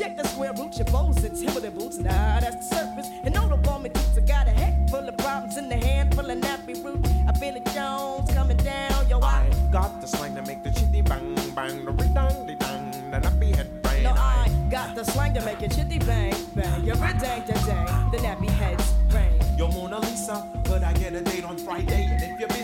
[0.05, 1.97] Check the square root, your bows and Timberland boots.
[1.97, 3.09] Nah, that's the surface.
[3.25, 6.15] And no, the bomb it I got a head full of problems in the hand
[6.15, 7.07] full of nappy root.
[7.27, 9.51] I feel it Jones coming down, yo, I.
[9.73, 13.57] Got the slang to make the chitty bang bang, the redang de dang, the nappy
[13.57, 14.03] head brain.
[14.03, 16.85] No, I got the slang to make it chitty bang bang.
[16.85, 18.11] You're a dang dang dang.
[18.11, 19.33] The nappy heads brain.
[19.57, 22.09] Yo, Mona Lisa, could I get a date on Friday?
[22.13, 22.64] And if you're busy,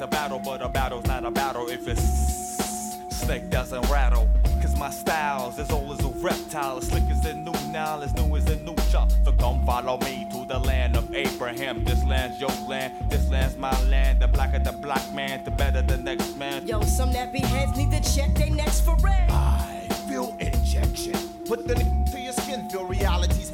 [0.00, 3.86] a battle is a battle, but a battle's not a battle if it's snake doesn't
[3.90, 4.28] rattle.
[4.62, 8.12] Cause my style's as old as a reptile, as slick as a new now, as
[8.14, 9.10] new as a new chop.
[9.24, 11.84] So come follow me to the land of Abraham.
[11.84, 14.20] This land's your land, this land's my land.
[14.20, 16.66] The blacker the black man, the better the next man.
[16.66, 19.30] Yo, some nappy heads need to check their necks for red.
[19.30, 21.16] I feel injection.
[21.46, 23.52] Put the n- to your skin, feel realities.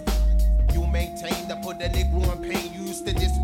[0.72, 2.72] You maintain to put the nigga in pain.
[2.72, 3.36] You used to diss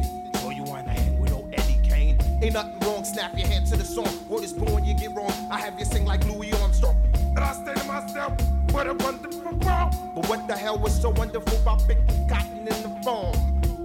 [2.43, 4.13] Ain't nothing wrong, snap your hand to the song.
[4.29, 5.33] Word is born, you get wrong.
[5.49, 6.97] I have you sing like Louis Armstrong.
[7.15, 8.33] And I say to myself,
[8.73, 9.95] what a wonderful world.
[10.17, 13.37] But what the hell was so wonderful about picking cotton in the farm?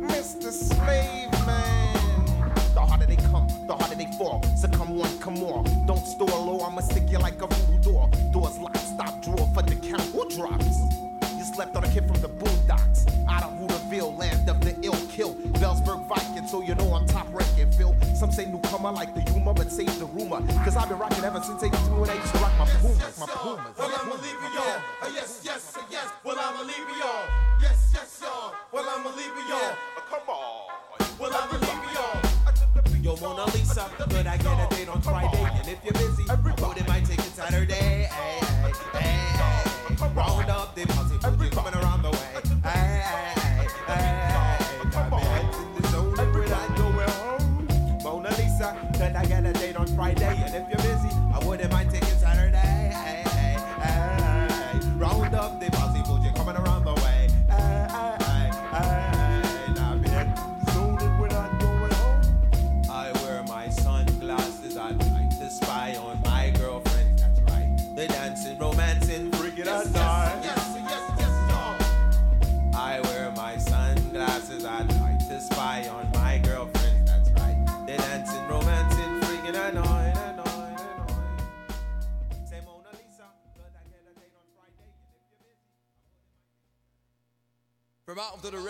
[0.09, 0.51] Mr.
[0.51, 2.51] Slave Man.
[2.73, 4.43] The harder they come, the harder they fall.
[4.55, 5.85] So come one, come on.
[5.85, 8.09] Don't store low, I'ma stick you like a voodoo door.
[8.33, 10.01] Doors locked, stop, drawer for the count.
[10.13, 10.79] Who drops?
[11.37, 13.05] You slept on a kid from the boondocks.
[13.29, 15.35] Out of Hooterville, land of the ill kill.
[15.61, 17.56] Bellsburg Viking, so you know I'm top Phil.
[18.17, 20.41] Some say newcomer like the humor, but save the rumor.
[20.65, 23.27] Cause I've been rocking ever since 82 and I used to rock my Pumas, my
[23.27, 23.77] Pumas.
[23.77, 24.81] Well, I'ma leave you y'all.
[25.03, 26.09] Uh, yes, yes, uh, yes.
[26.23, 27.25] Well, I'ma leave you y'all.
[27.61, 28.55] Yes, yes, y'all.
[28.71, 29.69] Well, I'ma leave you y'all.
[29.69, 30.65] Uh, come on.
[31.19, 33.15] Well, I'ma leave you y'all.
[33.15, 33.46] Yo, Mona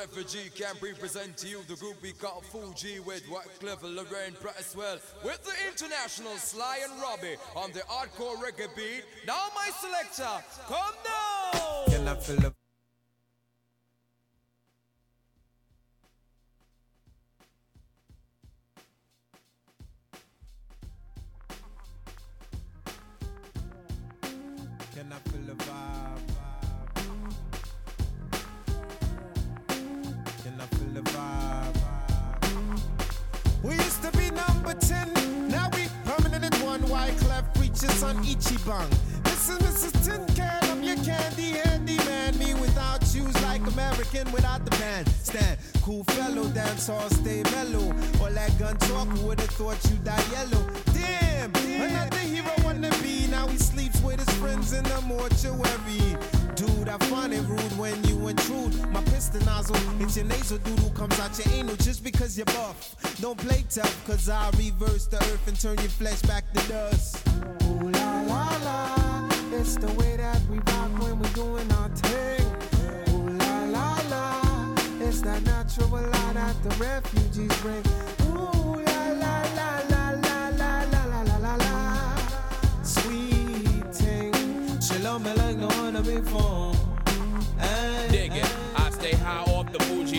[0.08, 5.00] refugee camp, we present to you the group we call Fuji with Wyclef, Lorraine Presswell,
[5.24, 9.04] with the international Sly and Robbie on the hardcore reggae beat.
[9.26, 11.86] Now, my selector, come down!
[11.88, 12.54] Can I feel the
[24.94, 25.87] Can I feel the vibe?
[34.68, 36.82] Number 10, now we permanent one.
[36.84, 38.90] Wyclef preachers on Ichiban.
[39.24, 40.06] This is Mrs.
[40.06, 42.38] Tin Can, I'm your candy handy man.
[42.38, 45.08] Me without shoes like American without the band.
[45.24, 47.94] Stand, cool fellow, dance all stay mellow.
[48.22, 50.66] All that gun talk, would've thought you die yellow?
[50.94, 53.28] Damn, another hero wanna be.
[53.28, 56.90] Now he sleeps with his friends in the mortuary dude.
[56.90, 58.74] I find it rude when you intrude.
[58.92, 62.96] My pistol nozzle, it's your nasal doodle comes out your anal just because you're buff.
[63.22, 67.26] Don't play tough, cause I reverse the earth and turn your flesh back to dust.
[67.64, 72.46] Ooh la la la, it's the way that we rock when we're doing our thing.
[73.12, 77.84] Ooh la la la, it's that natural light that the refugees bring.
[78.28, 82.16] Ooh la la la la la la la la la la,
[82.84, 84.34] sweet thing,
[84.82, 85.47] shalom
[86.24, 86.67] for.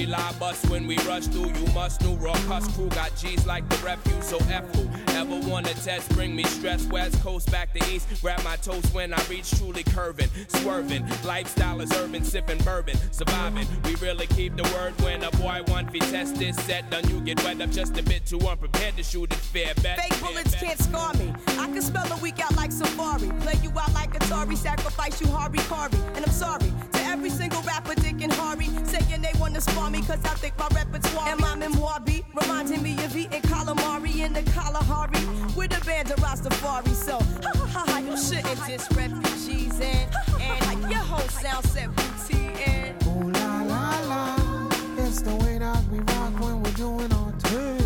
[0.09, 1.53] Lie bus when we rush through.
[1.53, 4.25] You must know raw cuss crew got G's like the refuse.
[4.25, 6.85] So F who ever wanna test, bring me stress.
[6.87, 8.09] West coast back to east.
[8.23, 11.07] Grab my toast when I reach truly curving, swerving.
[11.25, 13.67] Lifestyle is urban, sipping bourbon, surviving.
[13.85, 16.91] We really keep the word when a boy want fi test this set.
[16.91, 20.01] Done you get wet up just a bit too unprepared to shoot it fair bet.
[20.01, 21.33] Fake bullets can't scar me.
[21.59, 23.29] I can spell a week out like Safari.
[23.41, 26.01] Play you out like Atari, sacrifice you Harvey Carvey.
[26.17, 29.98] And I'm sorry to every single rapper, Dick and Harvey, saying they wanna spar me,
[30.07, 34.33] cause I think my repertoire and my memoir beat reminding me of eating calamari in
[34.33, 35.21] the Kalahari
[35.57, 36.95] with a band of Rastafari.
[36.95, 40.09] So, ha ha ha ha, you shouldn't diss refugees and,
[40.41, 43.03] and your whole sound set booty and.
[43.07, 44.69] Ooh la la la,
[44.99, 47.83] it's the way that we rock when we're doing our thing.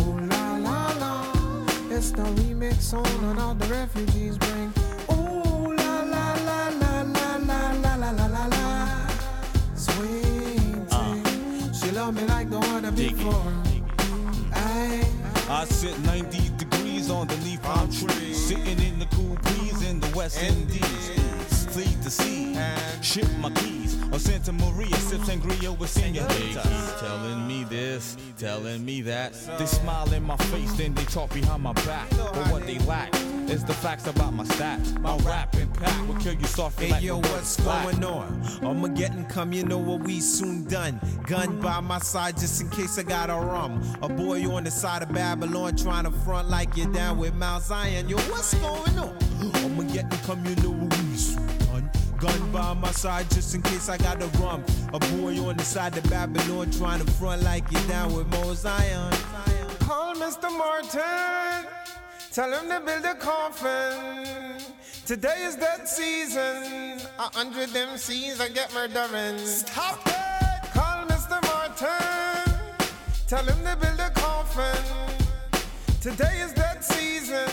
[0.00, 4.72] Ooh la la la, it's the remix on and all the refugees bring.
[5.12, 8.57] Ooh la la la la la la la la la la
[11.98, 13.52] love me like no other before.
[14.52, 15.04] Aye.
[15.50, 20.40] I sit 90 degrees underneath palm trees, sitting in the cool breeze in the West
[20.40, 21.47] Indies.
[21.78, 22.56] Fleet to sea,
[23.02, 23.96] ship my keys.
[24.10, 27.00] Or Santa Maria, sip sangria with senoritas.
[27.00, 29.32] Telling me this, telling me that.
[29.60, 32.10] They smile in my face, then they talk behind my back.
[32.10, 33.14] But what they lack
[33.48, 34.98] is the facts about my stats.
[35.00, 37.84] My rap impact will kill you softly Hey like yo, the word what's black.
[37.84, 38.42] going on?
[38.64, 40.98] Armageddon come, you know what we soon done.
[41.28, 43.80] Gun by my side just in case I got a rum.
[44.02, 47.62] A boy on the side of Babylon trying to front like you're down with Mount
[47.62, 48.08] Zion.
[48.08, 49.16] Yo, what's going on?
[49.62, 51.47] Armageddon come, you know what we soon done.
[52.18, 54.64] Gun by my side just in case I got a rum.
[54.92, 58.58] A boy on the side of Babylon trying to front like you're down with Mount
[58.58, 59.12] Zion.
[59.78, 60.50] Call Mr.
[60.50, 61.70] Martin.
[62.32, 64.60] Tell him to build a coffin.
[65.06, 67.00] Today is that season.
[67.20, 69.38] A hundred MCs I get murdering.
[69.38, 70.72] Stop it!
[70.72, 71.40] Call Mr.
[71.46, 72.52] Martin.
[73.28, 74.84] Tell him to build a coffin.
[76.00, 77.48] Today is that season.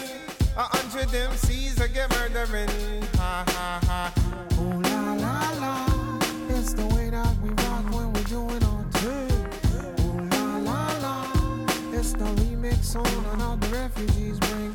[0.57, 3.01] A hundred MCs I get murdering.
[3.17, 3.84] Ha ha
[12.05, 14.74] It's the remix on and all the refugees bring.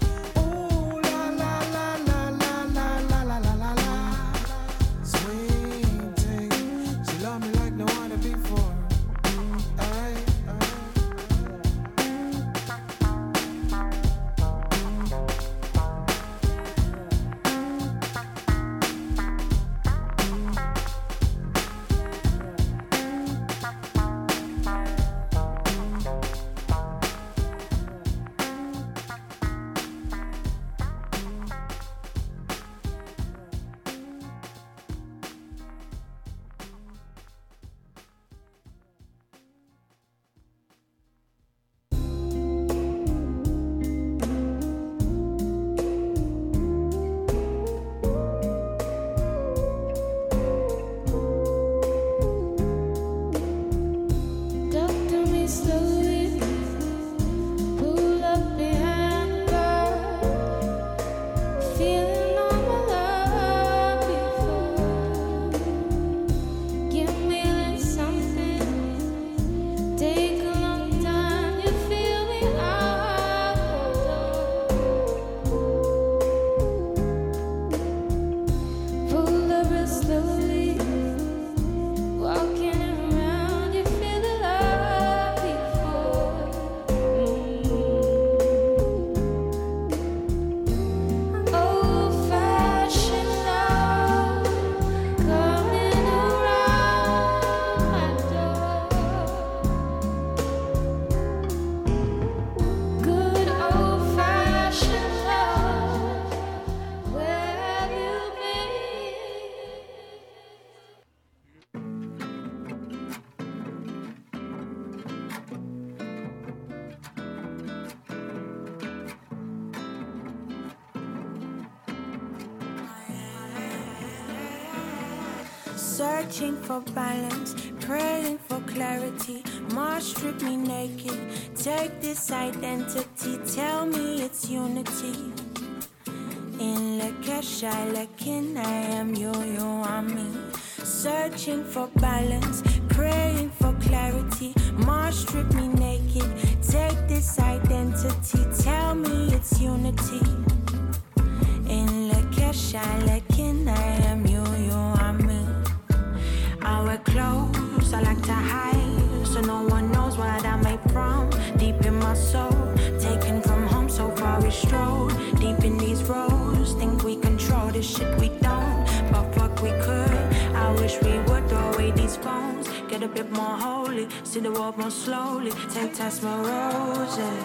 [170.91, 174.91] Wish we would away these phones, get a bit more holy, see the world more
[174.91, 177.45] slowly, take test more roses.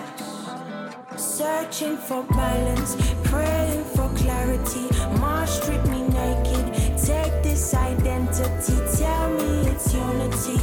[1.18, 4.88] Searching for balance, praying for clarity.
[5.20, 6.66] Mars strip me naked.
[6.98, 10.60] Take this identity, tell me it's unity.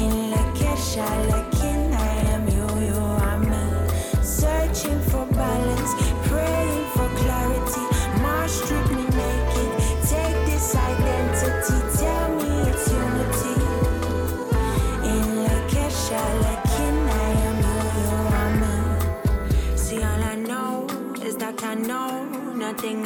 [0.00, 1.83] In La Kesha, Lakin, I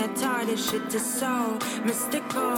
[0.02, 0.46] all.
[0.46, 2.54] This shit is so mystical,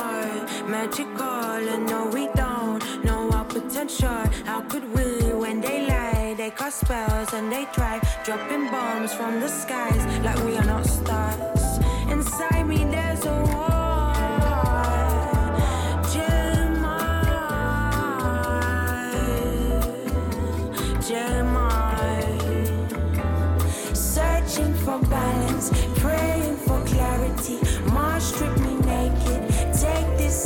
[0.67, 4.25] magical, and no, we don't know our potential.
[4.45, 9.41] How could we, when they lie, they cast spells and they try dropping bombs from
[9.41, 11.79] the skies like we are not stars?
[12.11, 14.15] Inside me, there's a war.
[16.13, 17.51] Jeremiah,
[21.09, 22.27] Jeremiah.
[23.95, 25.71] Searching for balance,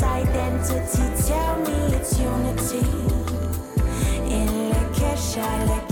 [0.02, 2.84] identity, tell me it's unity.
[4.28, 5.83] In Kesha, Lakin, I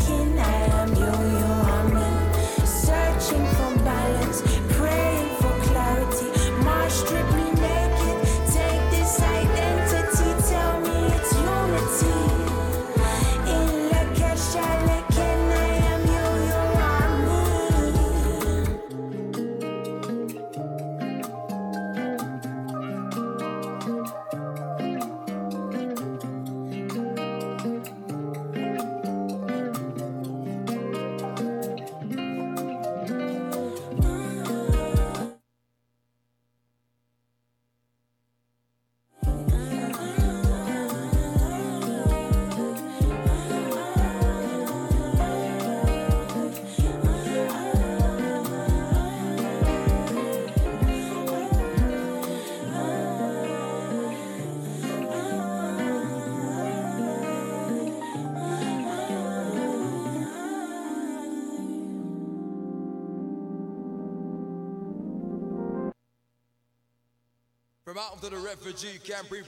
[68.03, 69.43] out of the refugee camp, we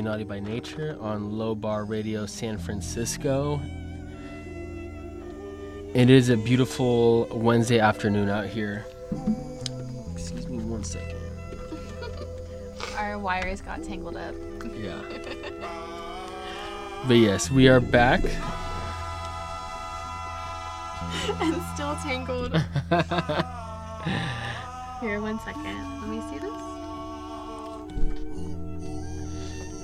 [0.00, 3.60] Naughty by Nature on Low Bar Radio San Francisco.
[5.94, 8.86] It is a beautiful Wednesday afternoon out here.
[10.12, 11.18] Excuse me one second.
[12.96, 14.34] Our wires got tangled up.
[14.74, 15.02] Yeah.
[17.06, 18.22] But yes, we are back.
[21.40, 22.52] and still tangled.
[25.00, 26.00] Here, one second.
[26.00, 26.71] Let me see this.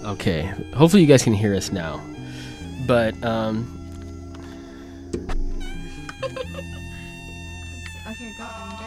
[0.09, 0.51] Okay.
[0.75, 2.01] Hopefully you guys can hear us now.
[2.87, 3.75] But um
[8.17, 8.85] here, go under.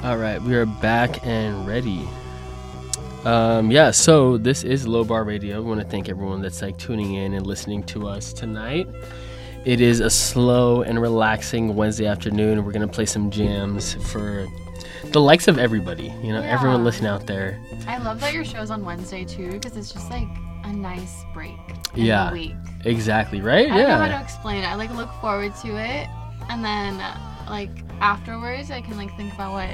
[0.00, 0.08] Go.
[0.08, 2.08] all right, we are back and ready.
[3.26, 5.60] Um yeah, so this is Low Bar Radio.
[5.60, 8.88] We want to thank everyone that's like tuning in and listening to us tonight.
[9.66, 12.64] It is a slow and relaxing Wednesday afternoon.
[12.64, 14.46] We're going to play some jams for
[15.12, 16.84] the likes of everybody, you know, everyone Yeah.
[16.84, 17.58] listening out there.
[17.86, 20.28] I love that your show's on Wednesday too, because it's just like
[20.64, 21.56] a nice break.
[21.94, 22.28] in yeah.
[22.28, 22.54] The week.
[22.84, 23.66] Exactly, right?
[23.68, 23.74] Yeah.
[23.74, 24.66] I don't know how to explain it.
[24.66, 26.06] I like look forward to it,
[26.50, 27.70] and then uh, like
[28.00, 29.70] afterwards, I can like think about what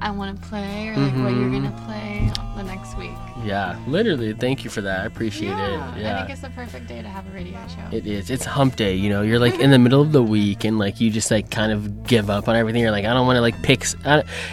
[0.00, 1.62] I want to play or like what you're Mhm.
[1.64, 3.10] gonna play the next week.
[3.44, 4.32] Yeah, literally.
[4.32, 5.00] Thank you for that.
[5.00, 6.00] I appreciate yeah, it.
[6.02, 6.14] Yeah.
[6.14, 7.96] I think it's the perfect day to have a radio show.
[7.96, 8.30] It is.
[8.30, 9.22] It's hump day, you know.
[9.22, 12.04] You're like in the middle of the week and like you just like kind of
[12.06, 12.82] give up on everything.
[12.82, 13.84] You're like, I don't want to like pick.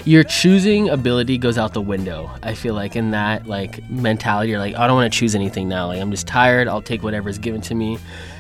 [0.06, 2.30] your choosing ability goes out the window.
[2.44, 5.68] I feel like in that like mentality, you're like, I don't want to choose anything
[5.68, 5.88] now.
[5.88, 6.68] Like I'm just tired.
[6.68, 7.98] I'll take whatever's given to me.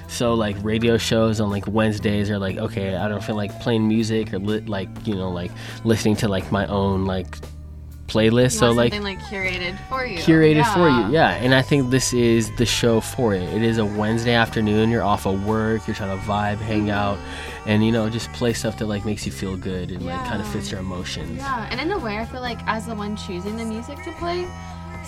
[0.07, 3.88] So like radio shows on like Wednesdays are like, okay, I don't feel like playing
[3.88, 5.52] music or li- like you know like
[5.84, 7.38] listening to like my own like
[8.07, 8.60] playlist.
[8.60, 10.18] So like like curated for you.
[10.19, 11.32] curated for you yeah.
[11.32, 13.44] and i think this is the show for it.
[13.44, 14.90] It is a wednesday afternoon.
[14.90, 15.88] You're off of work.
[15.88, 16.90] You're trying to vibe hang mm-hmm.
[16.91, 17.18] out
[17.65, 20.41] and you know just play stuff that like makes you feel good and like kind
[20.41, 21.38] of fits your emotions.
[21.38, 24.11] Yeah, and in a way, I feel like as the one choosing the music to
[24.14, 24.48] play,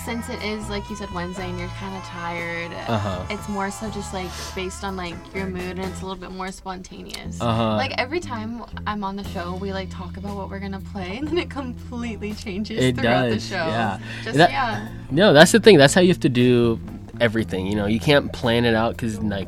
[0.05, 3.25] since it is like you said Wednesday and you're kind of tired, Uh-huh.
[3.29, 6.31] it's more so just like based on like your mood and it's a little bit
[6.31, 7.39] more spontaneous.
[7.41, 7.75] Uh-huh.
[7.75, 11.17] Like every time I'm on the show, we like talk about what we're gonna play,
[11.17, 13.65] and then it completely changes it throughout does the show.
[13.67, 14.87] yeah Just That- yeah.
[15.11, 16.79] no that's the thing that's how you have to do
[17.19, 19.47] everything you know you can't plan it out because like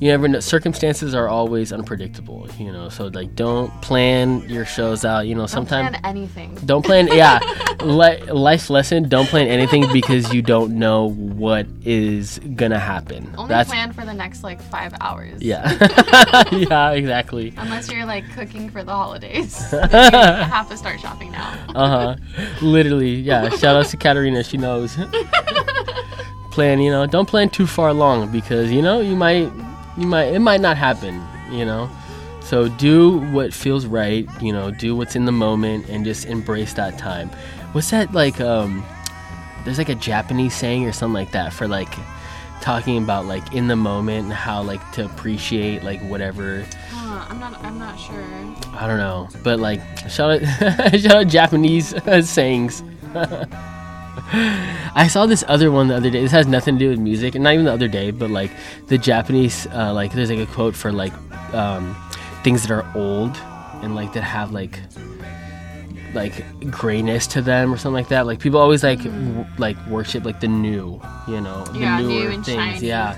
[0.00, 5.04] you never know circumstances are always unpredictable you know so like don't plan your shows
[5.04, 6.54] out you know sometimes anything.
[6.64, 7.38] Don't plan, yeah.
[7.82, 13.32] Li- life lesson: Don't plan anything because you don't know what is gonna happen.
[13.36, 15.40] Only That's plan for the next like five hours.
[15.40, 15.70] yeah,
[16.52, 17.54] yeah, exactly.
[17.56, 21.52] Unless you're like cooking for the holidays, you have to start shopping now.
[21.74, 22.16] Uh huh.
[22.60, 23.48] Literally, yeah.
[23.50, 24.96] Shout out to Katarina; she knows.
[26.50, 29.50] plan, you know, don't plan too far along because you know you might,
[30.00, 31.22] you might, it might not happen.
[31.50, 31.90] You know.
[32.42, 36.72] So do what feels right, you know, do what's in the moment and just embrace
[36.74, 37.28] that time.
[37.72, 38.84] What's that like um
[39.64, 41.92] there's like a Japanese saying or something like that for like
[42.60, 46.64] talking about like in the moment and how like to appreciate like whatever
[47.30, 47.64] I'm not.
[47.64, 48.24] I'm not sure.
[48.72, 51.94] I don't know, but like shout out shout out Japanese
[52.28, 52.82] sayings.
[54.32, 56.22] I saw this other one the other day.
[56.22, 58.50] This has nothing to do with music, and not even the other day, but like
[58.86, 61.12] the Japanese, uh, like there's like a quote for like
[61.54, 61.96] um,
[62.44, 63.36] things that are old
[63.82, 64.78] and like that have like
[66.12, 68.26] like grayness to them or something like that.
[68.26, 72.08] Like people always like w- like worship like the new, you know, the Yeah, new
[72.08, 72.82] newer and things.
[72.82, 73.14] yeah,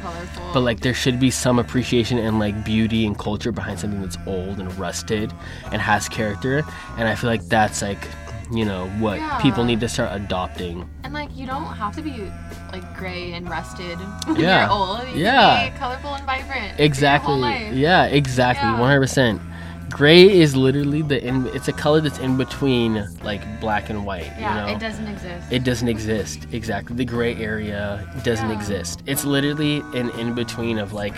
[0.52, 4.18] but like there should be some appreciation and like beauty and culture behind something that's
[4.26, 5.32] old and rusted
[5.72, 6.62] and has character.
[6.98, 8.06] And I feel like that's like
[8.50, 10.88] you know what people need to start adopting.
[11.04, 12.30] And like you don't have to be
[12.72, 14.62] like gray and rusted when Yeah.
[14.62, 15.08] you're old.
[15.14, 15.64] You Yeah.
[15.64, 16.80] can be colorful and vibrant.
[16.80, 17.34] Exactly.
[17.34, 17.74] Your whole life.
[17.74, 18.68] Yeah, exactly.
[18.68, 18.78] Yeah.
[18.78, 19.40] One hundred percent.
[19.90, 21.46] Gray is literally the in.
[21.48, 24.32] It's a color that's in between like black and white.
[24.38, 24.76] Yeah, you know?
[24.76, 25.52] it doesn't exist.
[25.52, 26.46] It doesn't exist.
[26.52, 26.96] Exactly.
[26.96, 28.56] The gray area doesn't Yeah.
[28.56, 29.02] exist.
[29.06, 31.14] It's literally an in between of like,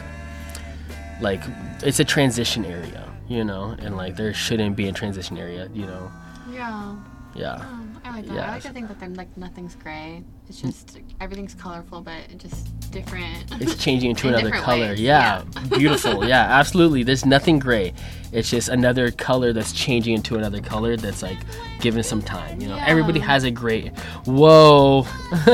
[1.21, 1.41] like
[1.85, 3.03] it's a transition area.
[3.29, 5.69] You know, and like there shouldn't be a transition area.
[5.73, 6.11] You know.
[6.53, 6.95] Yeah.
[7.35, 7.55] Yeah.
[7.55, 8.35] Um, I like that.
[8.35, 8.49] Yeah.
[8.49, 10.23] I like to think that they're like nothing's gray.
[10.49, 13.51] It's just everything's colorful, but just different.
[13.61, 14.89] It's changing into In another color.
[14.91, 15.01] ways.
[15.01, 16.25] Yeah, beautiful.
[16.27, 17.03] Yeah, absolutely.
[17.03, 17.95] There's nothing gray.
[18.31, 21.39] It's just another color that's changing into another color that's like
[21.81, 22.61] given some time.
[22.61, 23.89] You know, everybody has a gray.
[24.27, 25.03] Whoa.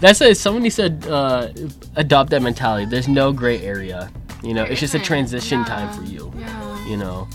[0.00, 1.48] that's a somebody said uh,
[1.96, 2.86] adopt that mentality.
[2.86, 4.10] There's no gray area.
[4.42, 6.32] You know, There it's just a transition time for you.
[6.36, 6.86] Yeah.
[6.88, 7.28] You know.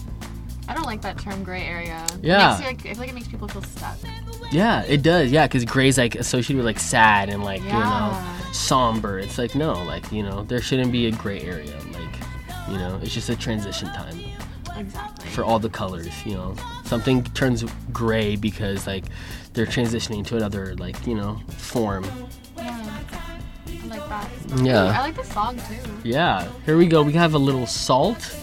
[0.68, 2.06] I don't like that term gray area.
[2.16, 2.50] It Yeah.
[2.50, 3.98] makes you, like, I feel like it makes people feel stuck.
[4.52, 5.32] Yeah, it does.
[5.32, 8.18] Yeah, because gray's like associated with like sad and like you know
[8.54, 9.20] somber.
[9.20, 11.76] It's like no, like you know there shouldn't be a gray area.
[11.94, 12.16] Like
[12.70, 14.20] you know it's just a transition time
[14.78, 15.30] Exactly.
[15.32, 16.14] for all the colors.
[16.26, 16.56] You know.
[16.86, 19.04] Something turns gray because like
[19.54, 22.06] they're transitioning to another like you know form.
[22.56, 22.82] Yeah.
[23.68, 24.30] I like that.
[24.64, 24.84] Yeah.
[24.86, 25.92] I like this song too.
[26.04, 26.48] Yeah.
[26.66, 27.04] Here we go.
[27.04, 28.34] We have a little salt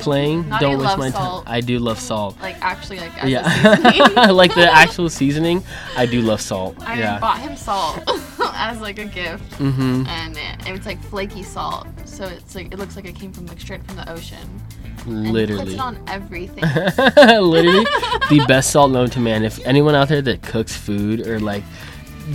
[0.00, 0.48] playing.
[0.48, 1.44] Naughty Don't waste my salt.
[1.46, 1.54] time.
[1.54, 2.36] I do love salt.
[2.40, 4.30] Like actually, like as a Yeah, seasoning.
[4.36, 5.62] like the actual seasoning.
[5.96, 6.76] I do love salt.
[6.80, 7.18] I yeah.
[7.18, 7.98] bought him salt
[8.54, 10.06] as like a gift, Mhm.
[10.08, 13.46] and it, it's like flaky salt, so it's like it looks like it came from
[13.46, 14.48] like straight from the ocean.
[15.06, 15.62] Literally.
[15.62, 16.62] puts it on everything.
[16.62, 17.84] Literally,
[18.28, 19.44] the best salt known to man.
[19.44, 21.64] If anyone out there that cooks food or like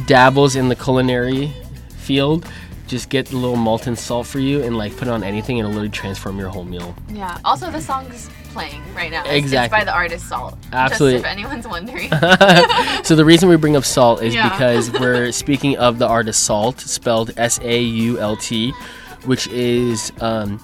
[0.08, 1.54] dabbles in the culinary
[1.98, 2.48] field,
[2.88, 5.66] just get a little Maldon salt for you and like put it on anything, and
[5.68, 6.96] it'll literally transform your whole meal.
[7.10, 7.38] yeah.
[7.44, 9.22] Also, the song's playing right now.
[9.22, 9.78] It's- Exactly.
[9.78, 10.58] It's by the artist SAULT.
[10.72, 11.20] Absolutely.
[11.22, 12.10] Just if anyone's wondering.
[13.04, 14.50] so the reason we bring up salt is Yeah.
[14.50, 18.72] because we're speaking of the artist SAULT, spelled S A U L T,
[19.26, 20.60] which is um,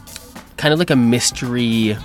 [0.58, 1.98] kind of like a mystery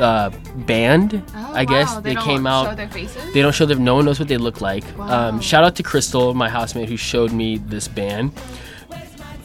[0.00, 0.30] uh,
[0.66, 1.22] band.
[1.34, 2.00] Oh, I guess wow.
[2.00, 2.66] They don't came out.
[2.66, 3.32] show their faces?
[3.32, 3.76] They don't show their.
[3.78, 4.84] No one knows what they look like.
[4.98, 5.28] Wow.
[5.30, 8.32] Um, shout out to Crystal, my housemate, who showed me this band.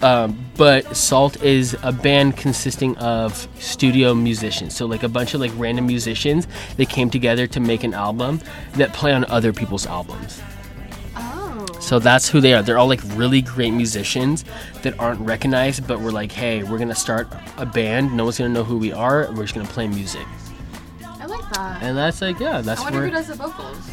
[0.02, 4.76] Um, but SAULT is a band consisting of studio musicians.
[4.76, 6.48] So like a bunch of like random musicians.
[6.78, 8.41] that came together to make an album
[8.74, 10.41] that play on other people's albums.
[11.15, 11.65] Oh.
[11.80, 12.61] So that's who they are.
[12.61, 14.45] They're all like really great musicians
[14.84, 18.15] that aren't recognized, but we're like, hey, we're gonna start a band.
[18.15, 19.28] No one's gonna know who we are.
[19.32, 20.26] We're just gonna play music.
[21.03, 21.82] I like that.
[21.82, 23.90] And that's like, yeah, that's I wonder where who does the vocals.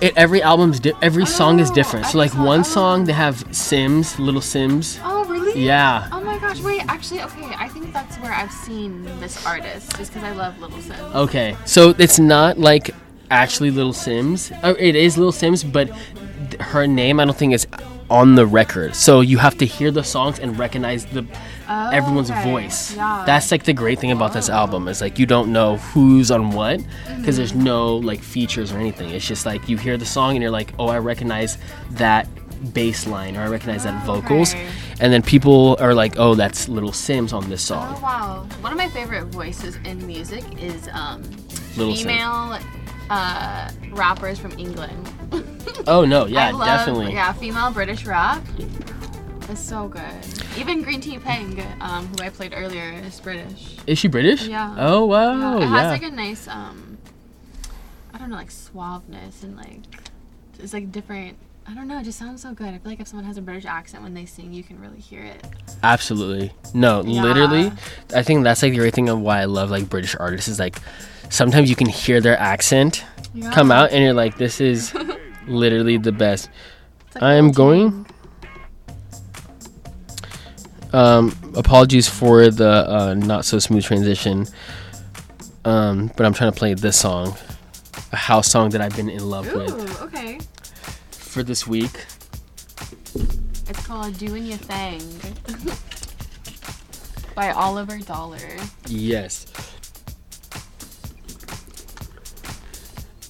[0.00, 2.06] It, every album's di- every song is Oh, different.
[2.06, 4.98] So like one song they have Simz, little Simz.
[5.04, 5.62] Oh, really?
[5.64, 6.08] Yeah.
[6.12, 10.12] Oh my gosh, wait, actually, okay, I think that's where I've seen this artist, just
[10.12, 11.14] because I love Little Simz.
[11.14, 12.90] Okay, so it's not like
[13.30, 14.50] actually Little Simz.
[14.64, 15.88] Uh, It is Little Simz, but
[16.50, 17.66] th- her name I don't think is
[18.08, 18.96] on the record.
[18.96, 21.24] So you have to hear the songs and recognize the
[21.72, 22.42] Oh, everyone's okay.
[22.50, 22.96] voice.
[22.96, 23.22] Yeah.
[23.24, 26.50] That's like the great thing about this album is like you don't know who's on
[26.50, 26.80] what
[27.18, 27.62] because there's Mhm.
[27.62, 29.10] no like features or anything.
[29.10, 31.58] It's just like you hear the song and you're like, oh, I recognize
[31.92, 32.26] that
[32.74, 34.66] bass line or I recognize that vocals, Okay.
[35.00, 37.94] and then people are like, oh, that's Little Simz on this song.
[37.96, 38.46] Oh wow!
[38.60, 41.22] One of my favorite voices in music is um,
[41.76, 42.58] Little female
[43.10, 45.08] uh, rappers from England.
[45.86, 47.12] Oh no, yeah, I love, definitely.
[47.14, 48.42] Yeah, female British rap.
[49.50, 50.02] It's so good.
[50.56, 53.76] Even Green Tea Peng, um, who I played earlier, is British.
[53.86, 54.46] Is she British?
[54.46, 54.74] Yeah.
[54.78, 55.64] Oh wow, Yeah, yeah.
[55.64, 56.98] It has like a nice um,
[58.14, 59.80] I don't know, like suaveness and like
[60.58, 61.36] it's like different.
[61.66, 61.98] I don't know.
[61.98, 62.68] It just sounds so good.
[62.68, 64.98] I feel like if someone has a British accent when they sing, you can really
[64.98, 65.44] hear it.
[65.82, 66.52] Absolutely.
[66.74, 67.22] No, Yeah.
[67.22, 67.72] literally.
[68.14, 70.58] I think that's like the great thing of why I love like British artists is
[70.58, 70.78] like
[71.28, 73.04] sometimes you can hear their accent
[73.52, 74.92] come out and you're like, this is
[75.46, 76.50] literally the best.
[77.14, 78.06] like I am going.
[80.92, 84.46] Um, apologies for the uh, not so smooth transition.
[85.64, 87.36] Um, but I'm trying to play this song,
[88.12, 90.38] a house song that I've been in love with okay.
[91.10, 92.06] for this week.
[93.14, 95.00] It's called Doing Your Thing
[97.34, 98.38] by Oliver Dollar.
[98.86, 99.46] Yes.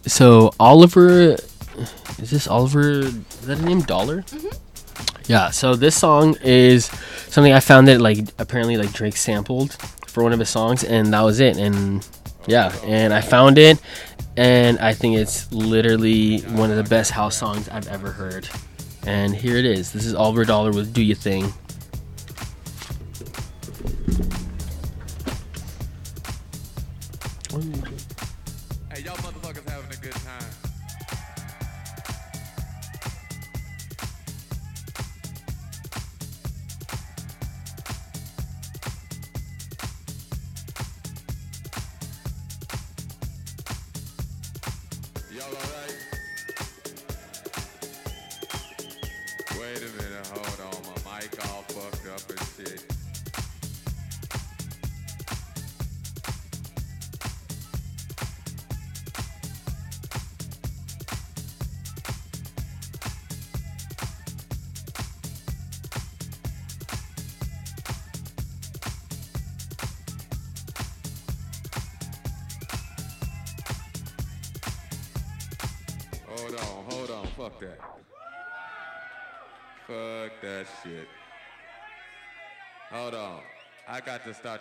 [0.06, 1.36] So Oliver,
[2.18, 3.00] is this Oliver?
[3.00, 3.80] Is that a name?
[3.80, 4.24] Dollar?
[5.30, 5.50] Yeah.
[5.50, 6.86] So this song is
[7.28, 9.74] something I found that like apparently like Drake sampled
[10.08, 11.56] for one of his songs, and that was it.
[11.56, 12.04] And
[12.48, 13.80] yeah, and I found it,
[14.36, 18.48] and I think it's literally one of the best house songs I've ever heard.
[19.06, 19.92] And here it is.
[19.92, 21.54] This is Oliver Dollar with "Do Your Thing."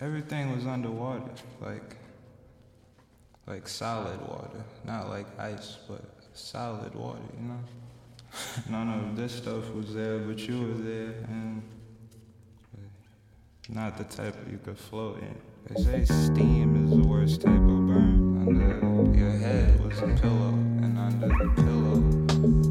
[0.00, 1.30] everything was underwater,
[1.60, 1.96] like
[3.46, 6.04] like solid water, not like ice, but
[6.34, 7.60] solid water, you know.
[8.70, 11.62] None of this stuff was there, but you were there, and
[13.70, 15.34] not the type you could float in.
[15.68, 18.46] They say steam is the worst type of burn.
[18.46, 20.50] Under your head was a pillow,
[20.82, 22.67] and under the pillow.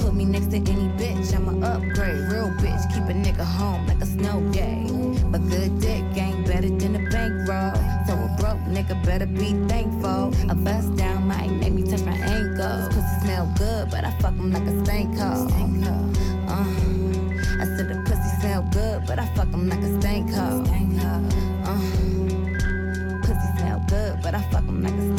[0.00, 2.30] Put me next to any bitch, I'ma upgrade.
[2.30, 4.86] Real bitch, keep a nigga home like a snow day.
[5.30, 7.74] But good dick ain't better than a bankroll.
[8.06, 10.32] So a broke nigga better be thankful.
[10.50, 12.88] A bust down might make me touch my ankles.
[12.94, 15.48] Pussy smell good, but I fuck him like a stank hoe.
[16.48, 16.66] Uh,
[17.60, 20.64] I said the pussy smell good, but I fuck him like a stank hoe.
[21.64, 21.78] Uh,
[23.22, 25.11] pussy smell good, but I fuck him like a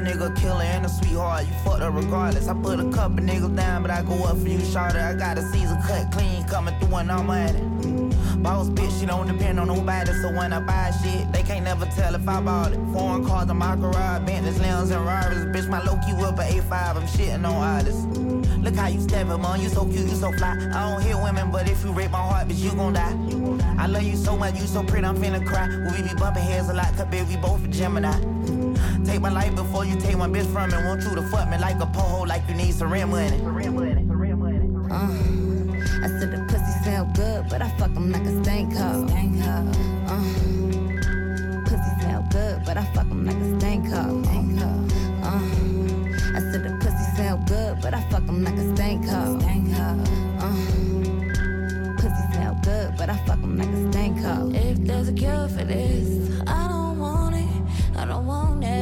[0.00, 2.48] Your nigga killer and a sweetheart, you fucked up regardless.
[2.48, 4.98] I put a couple niggas down, but I go up for you, shorter.
[4.98, 8.42] I got a season cut clean coming through and I'm at it.
[8.42, 11.84] Boss bitch, she don't depend on nobody, so when I buy shit, they can't never
[11.84, 12.78] tell if I bought it.
[12.94, 15.44] Foreign cars in my garage, Bentleys, Lambs, and Rarers.
[15.54, 18.06] Bitch, my low key whip a A5, I'm shitting on artists.
[18.56, 20.56] Look how you step steppin', man, you so cute, you so fly.
[20.72, 23.74] I don't hit women, but if you rape my heart, bitch, you gon' die.
[23.76, 25.68] I love you so much, you so pretty, I'm finna cry.
[25.68, 28.29] We be bumping heads a lot, cause baby, we both a Gemini.
[29.10, 30.76] Take my life before you take my bitch from me.
[30.86, 33.40] Want you to fuck me like a poho, like you need some rent money.
[34.88, 35.10] Uh,
[36.04, 39.02] I said the pussy smell good, but I fuck him like a stank hoe.
[39.02, 40.22] Uh,
[41.66, 44.22] pussy smell good, but I fuck him like a stank hoe.
[45.24, 45.42] Uh,
[46.36, 49.40] I said the pussy smell good, but I fuck him like a stank hoe.
[49.40, 50.04] Stank hoe.
[50.38, 50.54] Uh.
[51.96, 54.52] Pussy smell good, but I fuck him like a stank hoe.
[54.54, 57.48] If there's a cure for this, I don't want it.
[57.96, 58.79] I don't want it.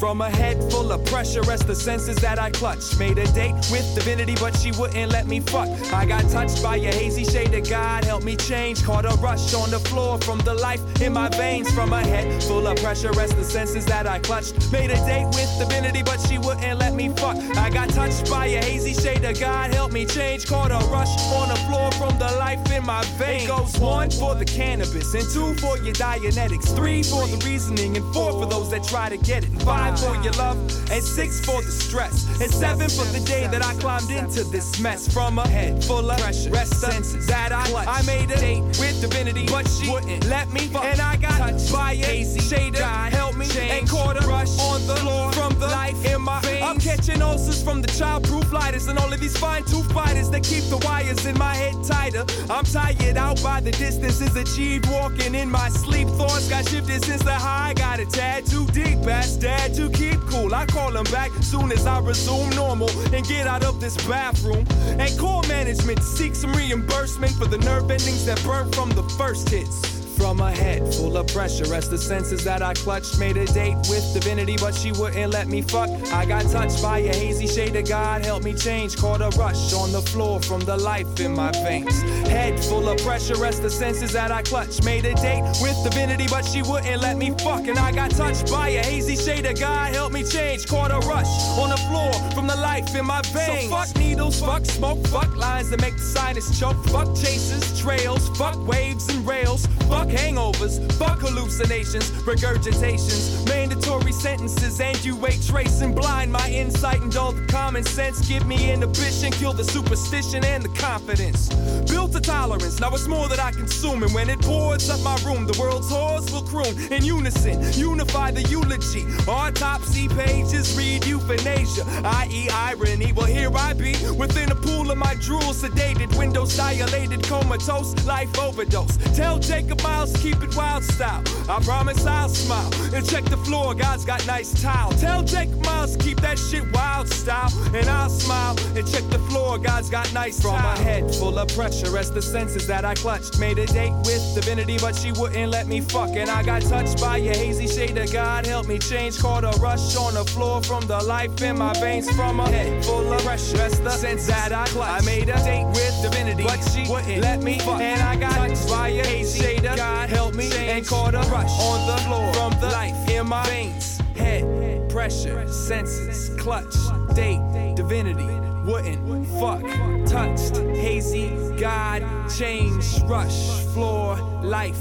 [0.00, 2.98] From a head full of pressure as the senses that I clutched.
[2.98, 5.68] Made a date with divinity, but she wouldn't let me fuck.
[5.92, 8.82] I got touched by a hazy shade of God, helped me change.
[8.82, 11.70] Caught a rush on the floor from the life in my veins.
[11.74, 14.72] From a head full of pressure as the senses that I clutched.
[14.72, 17.36] Made a date with divinity, but she wouldn't let me fuck.
[17.58, 20.46] I got touched by a hazy shade of God, helped me change.
[20.46, 23.44] Caught a rush on the floor from the life in my veins.
[23.44, 27.94] It goes one for the cannabis, and two for your Dianetics, three for the reasoning,
[27.94, 29.50] and four for those that try to get it.
[29.50, 30.56] And five for your love,
[30.90, 34.80] and six for the stress, and seven for the day that I climbed into this
[34.80, 35.12] mess.
[35.12, 38.98] From a head full of pressure, rest senses that I I made a date with
[39.02, 40.84] divinity, but she wouldn't let me fuck.
[40.84, 44.58] And I got touched by a hazy shade God, help me and caught a rush
[44.58, 46.62] on the floor from the life in my veins.
[46.62, 50.44] I'm catching ulcers from the childproof lighters and all of these fine tooth fighters that
[50.44, 52.24] keep the wires in my head tighter.
[52.48, 56.08] I'm tired out by the distances achieved, walking in my sleep.
[56.08, 58.98] Thoughts got shifted since the high, got a tad too deep.
[59.06, 60.54] Asked dad to keep cool.
[60.54, 64.64] I call him back soon as I resume normal and get out of this bathroom.
[65.00, 69.02] And call management to seek some reimbursement for the nerve endings that burnt from the
[69.18, 69.99] first hits.
[70.20, 73.78] From a head full of pressure as the senses that I clutched made a date
[73.88, 75.88] with divinity, but she wouldn't let me fuck.
[76.12, 78.98] I got touched by a hazy shade of God, helped me change.
[78.98, 82.02] Caught a rush on the floor from the life in my veins.
[82.28, 86.26] Head full of pressure as the senses that I clutched made a date with divinity,
[86.28, 87.66] but she wouldn't let me fuck.
[87.66, 90.66] And I got touched by a hazy shade of God, helped me change.
[90.66, 93.70] Caught a rush on the floor from the life in my veins.
[93.70, 96.76] So fuck needles, fuck smoke, fuck lines that make the sinus choke.
[96.88, 99.66] Fuck chases, trails, fuck waves and rails.
[99.88, 107.14] Fuck hangovers, fuck hallucinations, regurgitations, mandatory sentences, and you wait tracing blind my insight and
[107.16, 108.26] all the common sense.
[108.28, 111.48] Give me inhibition, kill the superstition and the confidence.
[111.90, 115.16] Built a tolerance, now it's more that I consume, and when it pours up my
[115.24, 117.60] room, the world's whores will croon in unison.
[117.72, 119.04] Unify the eulogy.
[119.28, 123.12] Autopsy pages read euthanasia, i.e., irony.
[123.12, 128.36] Well, here I be within a pool of my drool, sedated, windows dilated, comatose, life
[128.38, 128.96] overdose.
[129.16, 131.22] Tell Jacob Miles keep it wild style.
[131.48, 133.74] I promise I'll smile and check the floor.
[133.74, 134.92] God's got nice tile.
[134.92, 139.58] Tell Jake Miles keep that shit wild style, and I'll smile and check the floor.
[139.58, 140.52] God's got nice tile.
[140.52, 143.38] From my head full of pressure as the senses that I clutched.
[143.38, 146.10] Made a date with divinity, but she wouldn't let me fuck.
[146.10, 148.46] And I got touched by a hazy shade of God.
[148.46, 149.18] Help me change.
[149.18, 152.10] Caught a rush on the floor from the life in my veins.
[152.10, 155.02] From a head full of pressure as the senses that I clutched.
[155.02, 157.80] I made a date with divinity, but she wouldn't let me fuck.
[157.80, 160.10] And I got touched by a hazy shade of God.
[160.10, 163.98] Help me and caught a rush on the floor from the life in my veins.
[164.14, 166.74] Head, pressure, senses, clutch,
[167.14, 167.40] date,
[167.76, 168.28] divinity,
[168.70, 169.62] wouldn't, fuck,
[170.06, 174.78] touched, hazy, God, change, rush, floor, life.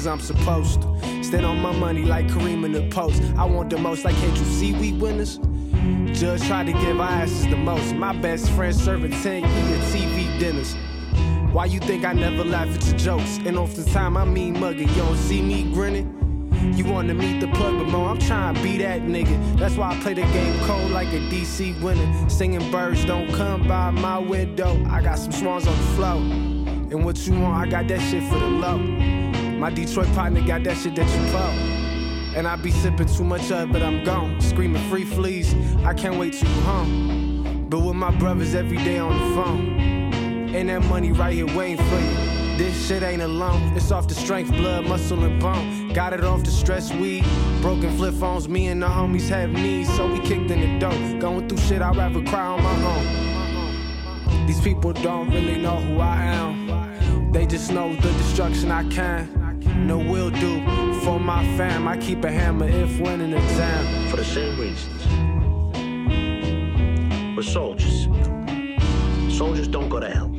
[0.00, 1.22] Cause I'm supposed to.
[1.22, 3.22] Stand on my money like Kareem in the post.
[3.36, 5.38] I want the most, like, can't you see we winners?
[6.18, 7.94] Judge tried to give our asses the most.
[7.94, 10.74] My best friend serving 10 year TV dinners.
[11.52, 13.38] Why you think I never laugh at your jokes?
[13.44, 16.16] And time I mean mugging, you don't see me grinning?
[16.76, 19.58] You wanna meet the plug, but mo, I'm trying to be that nigga.
[19.58, 22.30] That's why I play the game cold like a DC winner.
[22.30, 24.82] Singing birds don't come by my window.
[24.88, 26.16] I got some swans on the floor.
[26.90, 29.29] And what you want, I got that shit for the low.
[29.60, 32.34] My Detroit partner got that shit that you pull.
[32.34, 34.40] And I be sipping too much of it, but I'm gone.
[34.40, 35.54] Screaming free fleas,
[35.84, 37.66] I can't wait to you home.
[37.68, 39.78] But with my brothers every day on the phone.
[40.54, 42.56] And that money right here waiting for you.
[42.56, 43.76] This shit ain't alone.
[43.76, 45.92] It's off the strength, blood, muscle, and bone.
[45.92, 47.26] Got it off the stress weed.
[47.60, 49.94] Broken flip phones, me and the homies have needs.
[49.94, 51.18] So we kicked in the dough.
[51.20, 54.46] Going through shit, I'd rather cry on my own.
[54.46, 57.30] These people don't really know who I am.
[57.30, 59.49] They just know the destruction I can.
[59.86, 60.60] No will do.
[61.00, 64.10] For my fam, I keep a hammer if winning a exam.
[64.10, 65.06] For the same reasons.
[67.36, 68.06] We're soldiers.
[69.36, 70.30] Soldiers don't go to hell.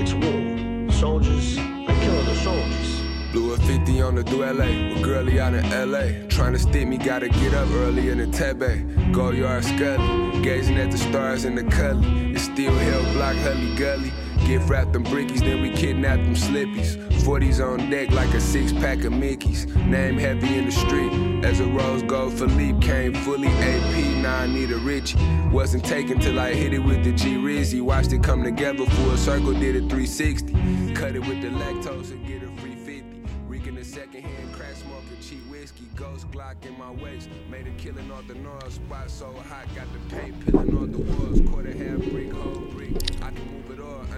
[0.00, 0.90] It's war.
[0.92, 3.00] Soldiers are killing the soldiers.
[3.30, 6.26] Blew a 50 on the duele with girlie out in LA.
[6.28, 8.62] Trying to stick me, gotta get up early in the Tebe.
[8.62, 9.12] Eh?
[9.12, 12.32] Go yard scully, gazing at the stars in the cully.
[12.32, 14.12] It's still hell block, hully gully.
[14.46, 16.96] Gift wrapped them brickies, then we kidnap them slippies.
[17.22, 19.74] 40s on deck like a six pack of Mickeys.
[19.86, 21.10] Name heavy in the street.
[21.42, 25.18] As a rose gold Philippe came fully AP, now I need a Richie.
[25.50, 27.80] Wasn't taken till I hit it with the G Rizzy.
[27.80, 30.92] Watched it come together full circle, did a 360.
[30.94, 33.22] Cut it with the lactose and get a free 50.
[33.48, 35.88] Reeking the second hand, crack smoking cheap whiskey.
[35.96, 37.30] Ghost Glock in my waist.
[37.50, 39.64] Made a killing off the north spot so hot.
[39.74, 41.40] Got the paint peeling off the walls.
[41.50, 42.90] Quarter half brick, whole brick.
[43.22, 43.63] I can move it.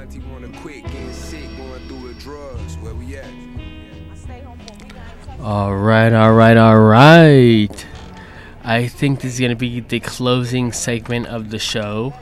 [0.01, 2.77] Auntie wanna quit, getting sick, going through the drugs.
[2.79, 3.25] Where we at?
[5.41, 7.87] All right, all right, all right.
[8.63, 12.13] I think this is to be the closing segment of the show.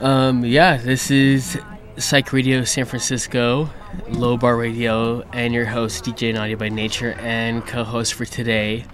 [0.00, 1.58] Um, yeah, this is
[1.96, 3.70] Psych Radio San Francisco,
[4.08, 8.84] Low Bar Radio, and your host, DJ Naughty by Nature, and co host for today.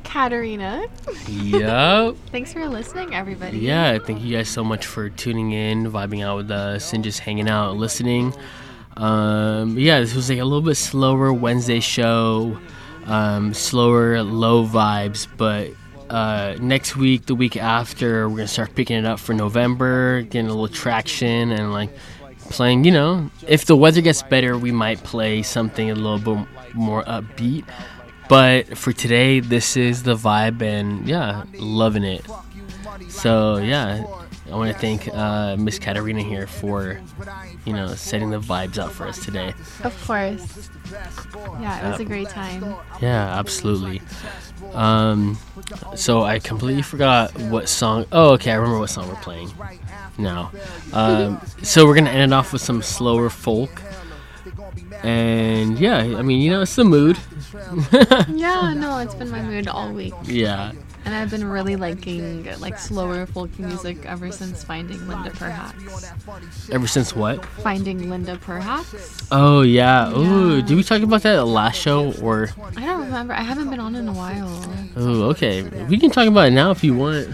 [0.00, 0.86] Katarina.
[1.28, 2.16] Yup.
[2.30, 3.58] Thanks for listening, everybody.
[3.58, 7.20] Yeah, thank you guys so much for tuning in, vibing out with us, and just
[7.20, 8.34] hanging out, listening.
[8.96, 12.58] Um, yeah, this was like a little bit slower Wednesday show,
[13.06, 15.26] um, slower, low vibes.
[15.36, 15.70] But
[16.10, 20.46] uh, next week, the week after, we're gonna start picking it up for November, getting
[20.46, 21.90] a little traction, and like
[22.50, 22.84] playing.
[22.84, 27.04] You know, if the weather gets better, we might play something a little bit more
[27.04, 27.64] upbeat.
[28.30, 32.24] But for today, this is the vibe, and yeah, loving it.
[33.08, 34.04] So yeah,
[34.50, 37.00] I want to thank uh, Miss Katarina here for,
[37.64, 39.52] you know, setting the vibes out for us today.
[39.82, 40.70] Of course.
[41.60, 42.76] Yeah, it was Uh, a great time.
[43.02, 44.00] Yeah, absolutely.
[44.74, 45.36] Um,
[45.96, 48.06] so I completely forgot what song.
[48.12, 49.50] Oh, okay, I remember what song we're playing
[50.18, 50.52] now.
[50.92, 53.82] Um, so we're gonna end it off with some slower folk.
[55.02, 57.18] And yeah, I mean, you know, it's the mood.
[58.28, 60.14] yeah, no, it's been my mood all week.
[60.24, 60.72] Yeah.
[61.04, 66.70] And I've been really liking like slower folk music ever since finding Linda Perhacs.
[66.70, 67.44] Ever since what?
[67.44, 69.26] Finding Linda Perhacs?
[69.30, 70.12] Oh yeah.
[70.12, 72.50] Ooh, did we talk about that last show or?
[72.76, 73.32] I don't remember.
[73.32, 74.62] I haven't been on in a while.
[74.96, 75.62] Oh, okay.
[75.86, 77.28] We can talk about it now if you want.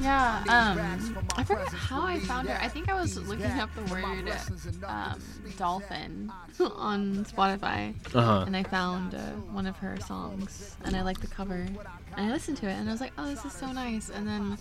[0.00, 2.58] Yeah, um, I forget how I found her.
[2.60, 4.32] I think I was looking up the word
[4.86, 5.20] um,
[5.58, 8.44] dolphin on Spotify, Uh-huh.
[8.46, 9.18] and I found uh,
[9.52, 11.76] one of her songs, and I liked the cover, and
[12.16, 14.08] I listened to it, and I was like, oh, this is so nice.
[14.08, 14.56] And then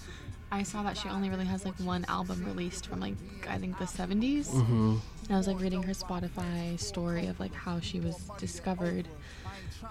[0.52, 3.16] I saw that she only really has like one album released from like
[3.50, 4.50] I think the 70s.
[4.50, 5.00] Mhm.
[5.26, 9.08] And I was like reading her Spotify story of like how she was discovered.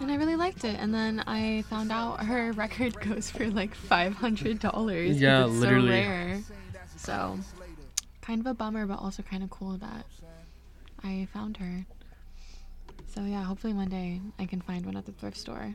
[0.00, 0.76] And I really liked it.
[0.78, 5.20] And then I found out her record goes for like five hundred dollars.
[5.20, 5.88] Yeah, it's literally.
[5.88, 6.40] So rare.
[6.96, 7.38] So
[8.20, 10.04] kind of a bummer, but also kind of cool that
[11.02, 11.86] I found her.
[13.14, 15.74] So yeah, hopefully one day I can find one at the thrift store.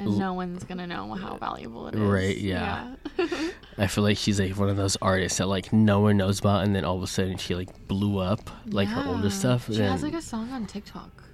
[0.00, 2.00] And L- no one's gonna know how valuable it is.
[2.00, 2.94] Right, yeah.
[3.18, 3.26] yeah.
[3.78, 6.64] I feel like she's like one of those artists that like no one knows about,
[6.64, 9.28] and then all of a sudden she like blew up, like her older Yeah.
[9.30, 9.66] stuff.
[9.66, 11.24] She has like a song on TikTok.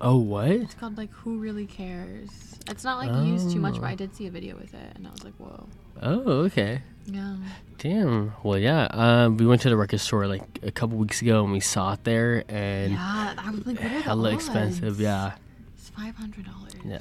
[0.00, 0.50] Oh, what?
[0.50, 2.30] It's called like Who Really Cares.
[2.70, 3.86] It's not like used too much, but Oh.
[3.88, 5.66] I did see a video with it, and I was like, whoa.
[6.02, 6.82] Oh, okay.
[7.06, 7.36] Yeah.
[7.78, 8.34] Damn.
[8.42, 8.86] Well, yeah.
[8.90, 11.94] Um, we went to the record store like a couple weeks ago and we saw
[11.94, 15.00] it there, and Yeah, I was like, what are hella expensive.
[15.00, 15.32] Yeah.
[15.76, 16.64] It's five hundred dollars.
[16.84, 17.00] Yeah,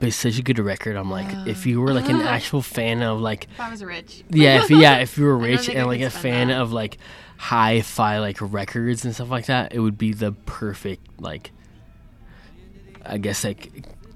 [0.00, 0.96] but it's such a good record.
[0.96, 4.24] I'm like, if you were like an actual fan of like, If I was rich.
[4.30, 6.58] yeah, if yeah, if you were rich and like a fan that.
[6.60, 6.96] of like
[7.36, 11.50] hi-fi like records and stuff like that, it would be the perfect like,
[13.08, 13.70] I guess like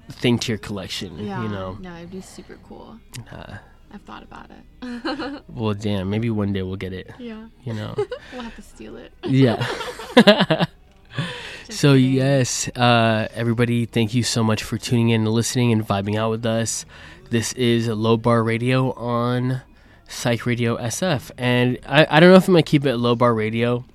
[0.09, 1.17] thing to your collection.
[1.17, 1.43] Yeah.
[1.43, 1.77] You know.
[1.81, 2.99] No, it'd be super cool.
[3.31, 3.57] Uh,
[3.93, 5.43] I've thought about it.
[5.49, 6.09] well, damn.
[6.09, 7.11] Maybe one day we'll get it.
[7.19, 7.47] Yeah.
[7.63, 7.93] You know.
[8.33, 9.11] we'll have to steal it.
[9.25, 10.65] Yeah.
[11.69, 16.17] so yes, uh, everybody, thank you so much for tuning in and listening and vibing
[16.17, 16.85] out with us.
[17.29, 19.61] This is Low Bar Radio on
[20.07, 23.33] Psych Radio SF, and I, I don't know if I'm gonna keep it Low Bar
[23.33, 23.85] Radio.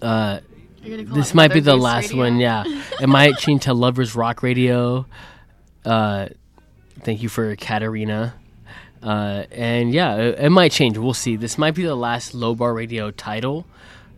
[0.00, 0.51] Uh, You're gonna call
[0.82, 2.38] this might be the last Goose one.
[2.38, 2.64] Yeah,
[3.00, 5.06] it might change to Lovers Rock Radio.
[5.84, 6.28] Uh,
[7.00, 8.34] thank you for Katarina.
[9.02, 10.96] Uh, and yeah, it, it might change.
[10.98, 11.36] We'll see.
[11.36, 13.66] This might be the last Low Bar Radio title,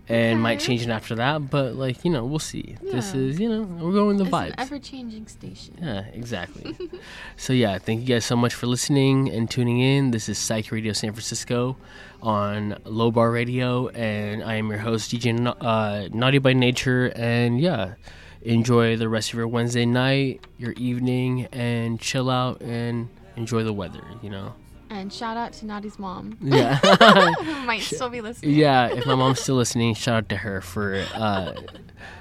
[0.08, 1.50] and might change it after that.
[1.50, 2.76] But like you know, we'll see.
[2.82, 4.54] This is you know we're going the It's vibes.
[4.58, 5.78] ever-changing station.
[5.80, 6.76] Yeah, exactly.
[7.36, 10.10] so yeah, thank you guys so much for listening and tuning in.
[10.10, 11.76] This is Psych Radio San Francisco
[12.22, 17.12] on Low Bar Radio, and I am your host DJ Na- uh, Naughty by Nature.
[17.16, 17.94] And yeah,
[18.42, 23.72] enjoy the rest of your Wednesday night, your evening, and chill out and enjoy the
[23.72, 24.02] weather.
[24.22, 24.54] You know.
[24.94, 26.38] And shout out to Nadi's mom.
[26.40, 26.76] Yeah.
[26.76, 28.54] Who might still be listening.
[28.54, 31.54] Yeah, if my mom's still listening, shout out to her for uh,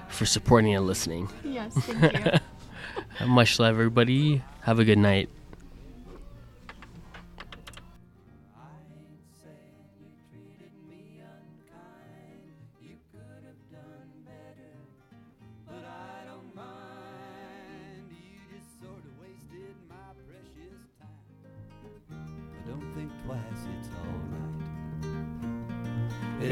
[0.10, 1.30] for supporting and listening.
[1.44, 2.42] Yes, thank
[3.22, 3.28] you.
[3.28, 4.42] Much love, everybody.
[4.62, 5.30] Have a good night.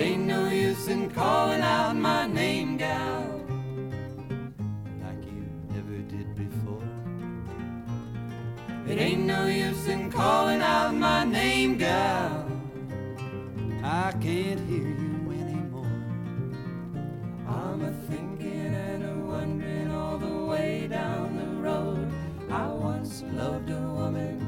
[0.01, 3.21] Ain't no use in calling out my name, gal,
[5.03, 6.87] like you never did before.
[8.89, 12.47] It ain't no use in calling out my name, gal.
[13.83, 15.95] I can't hear you anymore.
[17.47, 22.11] I'm a thinking and a wondering all the way down the road.
[22.49, 24.40] I once loved a woman.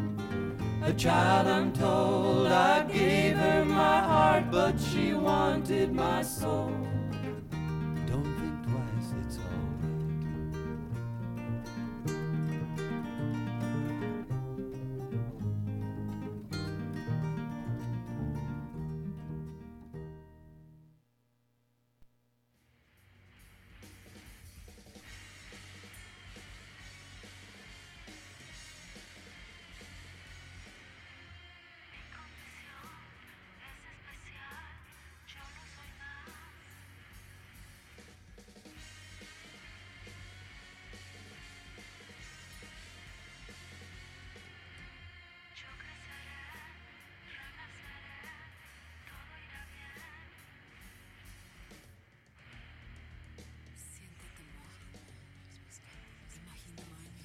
[0.93, 6.92] A child, I'm told, I gave her my heart, but she wanted my soul.